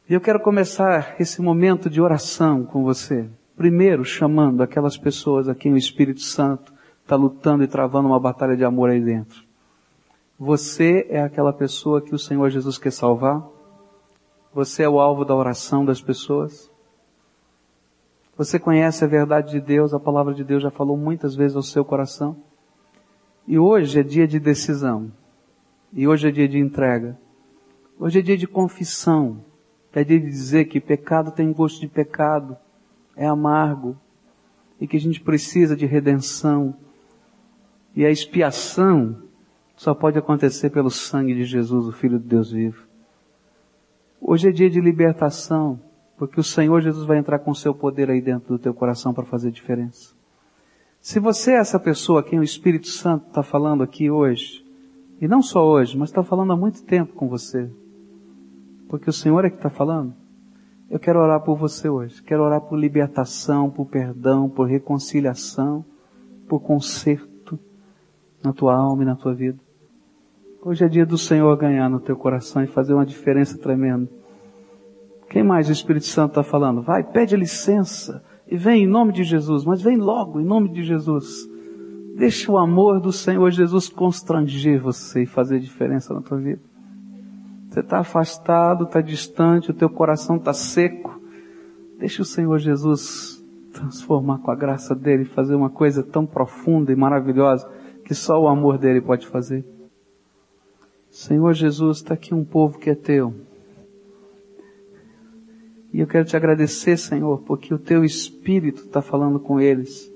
E 0.06 0.12
eu 0.12 0.20
quero 0.20 0.38
começar 0.38 1.16
esse 1.18 1.40
momento 1.40 1.88
de 1.88 1.98
oração 1.98 2.62
com 2.62 2.84
você. 2.84 3.26
Primeiro, 3.56 4.04
chamando 4.04 4.62
aquelas 4.62 4.98
pessoas 4.98 5.48
a 5.48 5.54
quem 5.54 5.72
o 5.72 5.78
Espírito 5.78 6.20
Santo 6.20 6.74
está 7.00 7.16
lutando 7.16 7.64
e 7.64 7.66
travando 7.66 8.08
uma 8.08 8.20
batalha 8.20 8.54
de 8.54 8.62
amor 8.66 8.90
aí 8.90 9.00
dentro. 9.00 9.42
Você 10.38 11.06
é 11.08 11.22
aquela 11.22 11.54
pessoa 11.54 12.02
que 12.02 12.14
o 12.14 12.18
Senhor 12.18 12.50
Jesus 12.50 12.76
quer 12.76 12.92
salvar? 12.92 13.48
Você 14.52 14.82
é 14.82 14.88
o 14.88 15.00
alvo 15.00 15.24
da 15.24 15.34
oração 15.34 15.86
das 15.86 16.02
pessoas? 16.02 16.70
Você 18.36 18.58
conhece 18.58 19.04
a 19.04 19.08
verdade 19.08 19.52
de 19.52 19.60
Deus, 19.60 19.94
a 19.94 20.00
palavra 20.00 20.34
de 20.34 20.44
Deus 20.44 20.62
já 20.62 20.70
falou 20.70 20.98
muitas 20.98 21.34
vezes 21.34 21.56
ao 21.56 21.62
seu 21.62 21.82
coração? 21.82 22.36
E 23.48 23.58
hoje 23.58 24.00
é 24.00 24.02
dia 24.02 24.28
de 24.28 24.38
decisão. 24.38 25.10
E 25.94 26.06
hoje 26.06 26.28
é 26.28 26.30
dia 26.30 26.48
de 26.48 26.58
entrega. 26.58 27.18
Hoje 27.98 28.18
é 28.18 28.22
dia 28.22 28.36
de 28.36 28.46
confissão. 28.46 29.42
É 29.94 30.02
de 30.02 30.18
dizer 30.18 30.64
que 30.64 30.80
pecado 30.80 31.30
tem 31.30 31.52
gosto 31.52 31.80
de 31.80 31.86
pecado, 31.86 32.56
é 33.16 33.26
amargo, 33.26 33.96
e 34.80 34.88
que 34.88 34.96
a 34.96 35.00
gente 35.00 35.20
precisa 35.20 35.76
de 35.76 35.86
redenção. 35.86 36.74
E 37.94 38.04
a 38.04 38.10
expiação 38.10 39.22
só 39.76 39.94
pode 39.94 40.18
acontecer 40.18 40.70
pelo 40.70 40.90
sangue 40.90 41.32
de 41.32 41.44
Jesus, 41.44 41.86
o 41.86 41.92
Filho 41.92 42.18
de 42.18 42.26
Deus 42.26 42.50
vivo. 42.50 42.82
Hoje 44.20 44.48
é 44.48 44.52
dia 44.52 44.68
de 44.68 44.80
libertação, 44.80 45.78
porque 46.18 46.40
o 46.40 46.44
Senhor 46.44 46.80
Jesus 46.80 47.06
vai 47.06 47.18
entrar 47.18 47.38
com 47.38 47.52
o 47.52 47.54
seu 47.54 47.72
poder 47.72 48.10
aí 48.10 48.20
dentro 48.20 48.48
do 48.48 48.58
teu 48.58 48.74
coração 48.74 49.14
para 49.14 49.24
fazer 49.24 49.52
diferença. 49.52 50.12
Se 51.00 51.20
você 51.20 51.52
é 51.52 51.58
essa 51.58 51.78
pessoa 51.78 52.18
a 52.18 52.22
quem 52.22 52.40
o 52.40 52.44
Espírito 52.44 52.88
Santo 52.88 53.28
está 53.28 53.44
falando 53.44 53.82
aqui 53.82 54.10
hoje, 54.10 54.64
e 55.20 55.28
não 55.28 55.40
só 55.40 55.64
hoje, 55.64 55.96
mas 55.96 56.08
está 56.08 56.24
falando 56.24 56.52
há 56.52 56.56
muito 56.56 56.82
tempo 56.82 57.12
com 57.12 57.28
você, 57.28 57.70
porque 58.94 59.10
o 59.10 59.12
Senhor 59.12 59.44
é 59.44 59.50
que 59.50 59.56
está 59.56 59.68
falando, 59.68 60.14
eu 60.88 61.00
quero 61.00 61.18
orar 61.18 61.40
por 61.40 61.58
você 61.58 61.88
hoje. 61.88 62.22
Quero 62.22 62.44
orar 62.44 62.60
por 62.60 62.78
libertação, 62.78 63.68
por 63.68 63.86
perdão, 63.86 64.48
por 64.48 64.68
reconciliação, 64.68 65.84
por 66.48 66.60
conserto 66.60 67.58
na 68.40 68.52
tua 68.52 68.72
alma 68.72 69.02
e 69.02 69.04
na 69.04 69.16
tua 69.16 69.34
vida. 69.34 69.58
Hoje 70.64 70.84
é 70.84 70.88
dia 70.88 71.04
do 71.04 71.18
Senhor 71.18 71.56
ganhar 71.56 71.90
no 71.90 71.98
teu 71.98 72.14
coração 72.14 72.62
e 72.62 72.68
fazer 72.68 72.94
uma 72.94 73.04
diferença 73.04 73.58
tremenda. 73.58 74.08
Quem 75.28 75.42
mais 75.42 75.68
o 75.68 75.72
Espírito 75.72 76.06
Santo 76.06 76.30
está 76.30 76.44
falando? 76.44 76.80
Vai, 76.80 77.02
pede 77.02 77.34
licença 77.34 78.24
e 78.46 78.56
vem 78.56 78.84
em 78.84 78.86
nome 78.86 79.12
de 79.12 79.24
Jesus, 79.24 79.64
mas 79.64 79.82
vem 79.82 79.96
logo 79.96 80.38
em 80.38 80.44
nome 80.44 80.68
de 80.68 80.84
Jesus. 80.84 81.50
Deixa 82.16 82.52
o 82.52 82.56
amor 82.56 83.00
do 83.00 83.10
Senhor 83.10 83.50
Jesus 83.50 83.88
constranger 83.88 84.80
você 84.80 85.24
e 85.24 85.26
fazer 85.26 85.58
diferença 85.58 86.14
na 86.14 86.20
tua 86.20 86.38
vida. 86.38 86.73
Você 87.74 87.80
está 87.80 87.98
afastado, 87.98 88.84
está 88.84 89.00
distante, 89.00 89.72
o 89.72 89.74
teu 89.74 89.90
coração 89.90 90.36
está 90.36 90.52
seco. 90.52 91.20
Deixa 91.98 92.22
o 92.22 92.24
Senhor 92.24 92.56
Jesus 92.60 93.44
transformar 93.72 94.38
com 94.38 94.52
a 94.52 94.54
graça 94.54 94.94
dele, 94.94 95.24
fazer 95.24 95.56
uma 95.56 95.68
coisa 95.68 96.00
tão 96.00 96.24
profunda 96.24 96.92
e 96.92 96.94
maravilhosa 96.94 97.68
que 98.04 98.14
só 98.14 98.40
o 98.40 98.46
amor 98.46 98.78
dele 98.78 99.00
pode 99.00 99.26
fazer. 99.26 99.64
Senhor 101.10 101.52
Jesus, 101.52 101.96
está 101.96 102.14
aqui 102.14 102.32
um 102.32 102.44
povo 102.44 102.78
que 102.78 102.90
é 102.90 102.94
teu. 102.94 103.34
E 105.92 105.98
eu 105.98 106.06
quero 106.06 106.26
te 106.26 106.36
agradecer, 106.36 106.96
Senhor, 106.96 107.42
porque 107.42 107.74
o 107.74 107.78
teu 107.78 108.04
Espírito 108.04 108.82
está 108.82 109.02
falando 109.02 109.40
com 109.40 109.58
eles. 109.58 110.08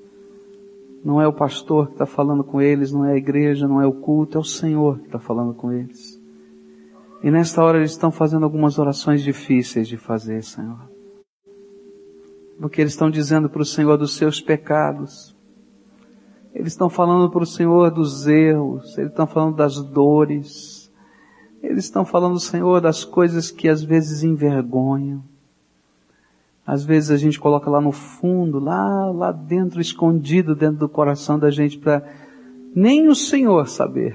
Não 1.05 1.21
é 1.21 1.27
o 1.27 1.33
pastor 1.33 1.89
que 1.89 1.95
está 1.95 2.07
falando 2.07 2.45
com 2.45 2.63
eles, 2.63 2.93
não 2.93 3.05
é 3.05 3.15
a 3.15 3.17
igreja, 3.17 3.67
não 3.67 3.83
é 3.83 3.87
o 3.87 3.95
culto, 3.95 4.39
é 4.39 4.41
o 4.41 4.45
Senhor 4.45 5.01
que 5.01 5.07
está 5.07 5.19
falando 5.19 5.55
com 5.55 5.73
eles. 5.73 6.18
E 7.23 7.31
nesta 7.31 7.63
hora 7.63 7.79
eles 7.79 7.91
estão 7.91 8.11
fazendo 8.11 8.45
algumas 8.45 8.79
orações 8.79 9.23
difíceis 9.23 9.89
de 9.89 9.97
fazer, 9.97 10.43
Senhor. 10.43 10.89
Porque 12.61 12.81
eles 12.81 12.93
estão 12.93 13.11
dizendo 13.11 13.49
para 13.49 13.63
o 13.63 13.65
Senhor 13.65 13.97
dos 13.97 14.17
seus 14.17 14.41
pecados. 14.41 15.37
Eles 16.55 16.73
estão 16.73 16.89
falando 16.89 17.31
para 17.31 17.43
o 17.43 17.47
Senhor 17.47 17.91
dos 17.91 18.27
erros, 18.27 18.97
eles 18.97 19.11
estão 19.11 19.27
falando 19.27 19.57
das 19.57 19.81
dores, 19.83 20.91
eles 21.63 21.85
estão 21.85 22.05
falando, 22.05 22.41
Senhor, 22.41 22.81
das 22.81 23.05
coisas 23.05 23.51
que 23.51 23.69
às 23.69 23.83
vezes 23.83 24.23
envergonham. 24.23 25.23
Às 26.67 26.85
vezes 26.85 27.11
a 27.11 27.17
gente 27.17 27.41
coloca 27.41 27.71
lá 27.71 27.81
no 27.81 27.93
fundo, 27.93 28.59
lá, 28.59 29.11
lá 29.11 29.33
dentro, 29.33 29.81
escondido 29.81 30.55
dentro 30.55 30.79
do 30.79 30.89
coração 30.89 31.39
da 31.39 31.51
gente 31.51 31.79
para 31.79 32.05
nem 32.75 33.09
o 33.09 33.15
Senhor 33.15 33.67
saber. 33.69 34.15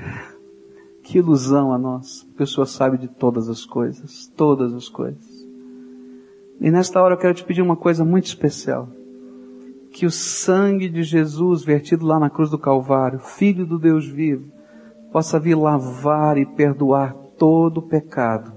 Que 1.04 1.18
ilusão 1.18 1.74
a 1.74 1.78
nós. 1.78 2.26
A 2.34 2.38
pessoa 2.38 2.66
sabe 2.66 2.98
de 2.98 3.08
todas 3.08 3.50
as 3.50 3.66
coisas, 3.66 4.32
todas 4.36 4.74
as 4.74 4.88
coisas. 4.88 5.44
E 6.60 6.72
nesta 6.72 7.02
hora 7.02 7.16
eu 7.16 7.20
quero 7.20 7.34
te 7.34 7.44
pedir 7.44 7.62
uma 7.62 7.76
coisa 7.76 8.06
muito 8.06 8.26
especial. 8.26 8.88
Que 9.92 10.06
o 10.06 10.12
sangue 10.12 10.88
de 10.88 11.04
Jesus 11.04 11.64
vertido 11.64 12.06
lá 12.06 12.18
na 12.18 12.30
cruz 12.30 12.50
do 12.50 12.58
Calvário, 12.58 13.20
Filho 13.20 13.66
do 13.66 13.78
Deus 13.78 14.08
vivo, 14.08 14.50
possa 15.12 15.38
vir 15.40 15.56
lavar 15.56 16.38
e 16.38 16.46
perdoar 16.46 17.14
todo 17.38 17.80
o 17.80 17.88
pecado. 17.88 18.54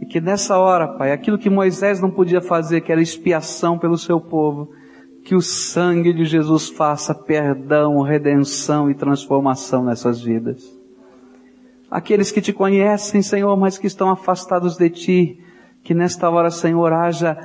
E 0.00 0.06
que 0.06 0.20
nessa 0.20 0.58
hora, 0.58 0.86
Pai, 0.86 1.12
aquilo 1.12 1.38
que 1.38 1.48
Moisés 1.48 2.00
não 2.00 2.10
podia 2.10 2.42
fazer, 2.42 2.82
que 2.82 2.92
era 2.92 3.00
expiação 3.00 3.78
pelo 3.78 3.96
seu 3.96 4.20
povo, 4.20 4.70
que 5.24 5.34
o 5.34 5.40
sangue 5.40 6.12
de 6.12 6.24
Jesus 6.24 6.68
faça 6.68 7.14
perdão, 7.14 8.02
redenção 8.02 8.90
e 8.90 8.94
transformação 8.94 9.84
nessas 9.84 10.20
vidas. 10.20 10.81
Aqueles 11.92 12.32
que 12.32 12.40
te 12.40 12.54
conhecem, 12.54 13.20
Senhor, 13.20 13.54
mas 13.54 13.76
que 13.76 13.86
estão 13.86 14.08
afastados 14.08 14.78
de 14.78 14.88
ti, 14.88 15.44
que 15.84 15.92
nesta 15.92 16.30
hora, 16.30 16.50
Senhor, 16.50 16.90
haja 16.90 17.36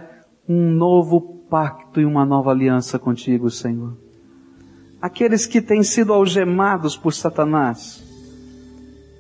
um 0.47 0.71
novo 0.71 1.19
pacto 1.49 1.99
e 1.99 2.05
uma 2.05 2.25
nova 2.25 2.51
aliança 2.51 2.97
contigo, 2.97 3.49
Senhor. 3.49 3.97
Aqueles 5.01 5.45
que 5.45 5.61
têm 5.61 5.83
sido 5.83 6.13
algemados 6.13 6.95
por 6.95 7.13
Satanás, 7.13 8.01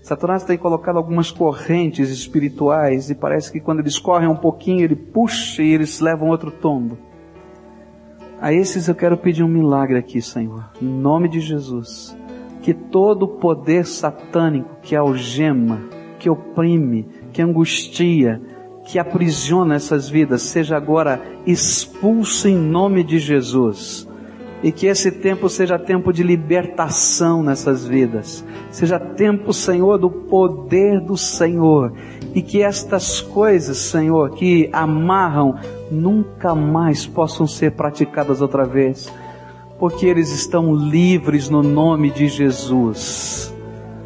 Satanás 0.01 0.45
tem 0.45 0.57
colocado 0.57 0.95
algumas 0.95 1.29
correntes 1.29 2.09
espirituais 2.09 3.09
e 3.09 3.15
parece 3.15 3.51
que 3.51 3.59
quando 3.59 3.81
eles 3.81 3.99
correm 3.99 4.29
um 4.29 4.35
pouquinho, 4.37 4.85
ele 4.85 4.95
puxa 4.95 5.61
e 5.61 5.73
eles 5.73 5.99
levam 5.99 6.29
outro 6.29 6.51
tombo. 6.51 6.97
A 8.39 8.53
esses 8.53 8.87
eu 8.87 8.95
quero 8.95 9.17
pedir 9.17 9.43
um 9.43 9.49
milagre 9.49 9.97
aqui, 9.97 10.21
Senhor, 10.21 10.71
em 10.81 10.85
nome 10.85 11.27
de 11.27 11.41
Jesus. 11.41 12.15
Que 12.67 12.73
todo 12.73 13.23
o 13.23 13.27
poder 13.29 13.85
satânico 13.85 14.81
que 14.81 14.93
algema, 14.93 15.83
que 16.19 16.29
oprime, 16.29 17.07
que 17.31 17.41
angustia, 17.41 18.41
que 18.83 18.99
aprisiona 18.99 19.75
essas 19.75 20.09
vidas, 20.09 20.41
seja 20.41 20.75
agora 20.75 21.21
expulso 21.45 22.45
em 22.45 22.57
nome 22.57 23.05
de 23.05 23.19
Jesus 23.19 24.05
e 24.61 24.69
que 24.69 24.85
esse 24.85 25.09
tempo 25.13 25.47
seja 25.47 25.79
tempo 25.79 26.11
de 26.11 26.23
libertação 26.23 27.41
nessas 27.41 27.87
vidas. 27.87 28.43
Seja 28.69 28.99
tempo, 28.99 29.53
Senhor, 29.53 29.97
do 29.97 30.09
poder 30.09 30.99
do 30.99 31.15
Senhor. 31.15 31.93
E 32.35 32.41
que 32.41 32.61
estas 32.61 33.21
coisas, 33.21 33.77
Senhor, 33.77 34.31
que 34.31 34.69
amarram, 34.73 35.55
nunca 35.89 36.53
mais 36.53 37.05
possam 37.05 37.47
ser 37.47 37.71
praticadas 37.71 38.41
outra 38.41 38.65
vez. 38.65 39.09
Porque 39.79 40.05
eles 40.05 40.31
estão 40.31 40.73
livres 40.73 41.49
no 41.49 41.61
nome 41.61 42.09
de 42.11 42.27
Jesus. 42.27 43.53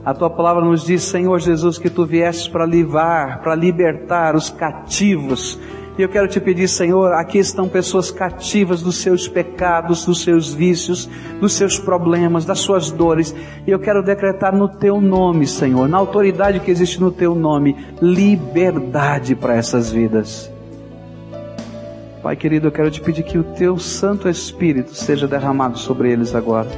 A 0.03 0.13
tua 0.13 0.29
palavra 0.29 0.65
nos 0.65 0.83
diz, 0.83 1.03
Senhor 1.03 1.39
Jesus, 1.39 1.77
que 1.77 1.89
tu 1.89 2.05
viestes 2.05 2.47
para 2.47 2.65
livrar, 2.65 3.41
para 3.41 3.55
libertar 3.55 4.35
os 4.35 4.49
cativos 4.49 5.59
e 5.97 6.01
eu 6.01 6.09
quero 6.09 6.27
te 6.27 6.39
pedir, 6.39 6.67
Senhor, 6.67 7.13
aqui 7.13 7.37
estão 7.37 7.67
pessoas 7.67 8.09
cativas 8.09 8.81
dos 8.81 8.97
seus 8.97 9.27
pecados, 9.27 10.05
dos 10.05 10.23
seus 10.23 10.53
vícios, 10.53 11.09
dos 11.39 11.53
seus 11.53 11.77
problemas, 11.77 12.45
das 12.45 12.59
suas 12.59 12.89
dores. 12.89 13.35
E 13.67 13.71
eu 13.71 13.79
quero 13.79 14.01
decretar 14.01 14.55
no 14.55 14.69
teu 14.69 15.01
nome, 15.01 15.45
Senhor, 15.45 15.87
na 15.89 15.97
autoridade 15.97 16.59
que 16.61 16.71
existe 16.71 16.99
no 16.99 17.11
teu 17.11 17.35
nome, 17.35 17.75
liberdade 18.01 19.35
para 19.35 19.55
essas 19.55 19.91
vidas. 19.91 20.50
Pai 22.21 22.35
querido, 22.35 22.67
eu 22.67 22.71
quero 22.71 22.91
te 22.91 23.01
pedir 23.01 23.23
que 23.23 23.37
o 23.37 23.43
teu 23.43 23.79
Santo 23.79 24.29
Espírito 24.29 24.93
seja 24.93 25.27
derramado 25.27 25.77
sobre 25.79 26.11
eles 26.11 26.35
agora. 26.35 26.69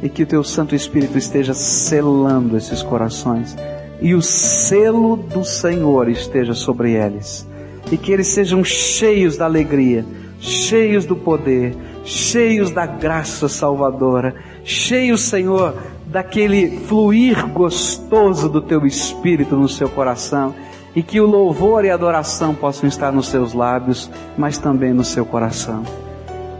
E 0.00 0.08
que 0.08 0.22
o 0.22 0.26
teu 0.26 0.44
Santo 0.44 0.74
Espírito 0.74 1.18
esteja 1.18 1.52
selando 1.52 2.56
esses 2.56 2.82
corações. 2.82 3.56
E 4.00 4.14
o 4.14 4.22
selo 4.22 5.16
do 5.16 5.44
Senhor 5.44 6.08
esteja 6.08 6.54
sobre 6.54 6.92
eles 6.92 7.46
e 7.90 7.96
que 7.96 8.12
eles 8.12 8.28
sejam 8.28 8.62
cheios 8.62 9.36
da 9.36 9.46
alegria, 9.46 10.04
cheios 10.38 11.04
do 11.04 11.16
poder, 11.16 11.74
cheios 12.04 12.70
da 12.70 12.86
graça 12.86 13.48
salvadora, 13.48 14.34
cheios, 14.62 15.22
Senhor, 15.22 15.74
daquele 16.06 16.78
fluir 16.86 17.46
gostoso 17.48 18.48
do 18.48 18.60
teu 18.60 18.86
espírito 18.86 19.56
no 19.56 19.68
seu 19.68 19.88
coração 19.88 20.54
e 20.98 21.02
que 21.04 21.20
o 21.20 21.26
louvor 21.26 21.84
e 21.84 21.90
a 21.90 21.94
adoração 21.94 22.52
possam 22.52 22.88
estar 22.88 23.12
nos 23.12 23.28
seus 23.28 23.52
lábios, 23.52 24.10
mas 24.36 24.58
também 24.58 24.92
no 24.92 25.04
seu 25.04 25.24
coração. 25.24 25.84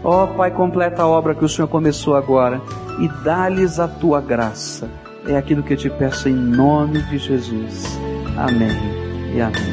Ó 0.01 0.23
oh, 0.23 0.27
Pai, 0.27 0.49
completa 0.49 1.01
a 1.01 1.07
obra 1.07 1.35
que 1.35 1.43
o 1.43 1.49
Senhor 1.49 1.67
começou 1.67 2.15
agora 2.15 2.61
e 2.99 3.09
dá-lhes 3.21 3.81
a 3.81 3.87
tua 3.89 4.21
graça. 4.21 4.89
É 5.27 5.35
aquilo 5.35 5.61
que 5.61 5.73
eu 5.73 5.77
te 5.77 5.89
peço 5.89 6.29
em 6.29 6.33
nome 6.33 7.01
de 7.09 7.17
Jesus. 7.17 7.99
Amém 8.37 8.71
e 9.35 9.41
amém. 9.41 9.69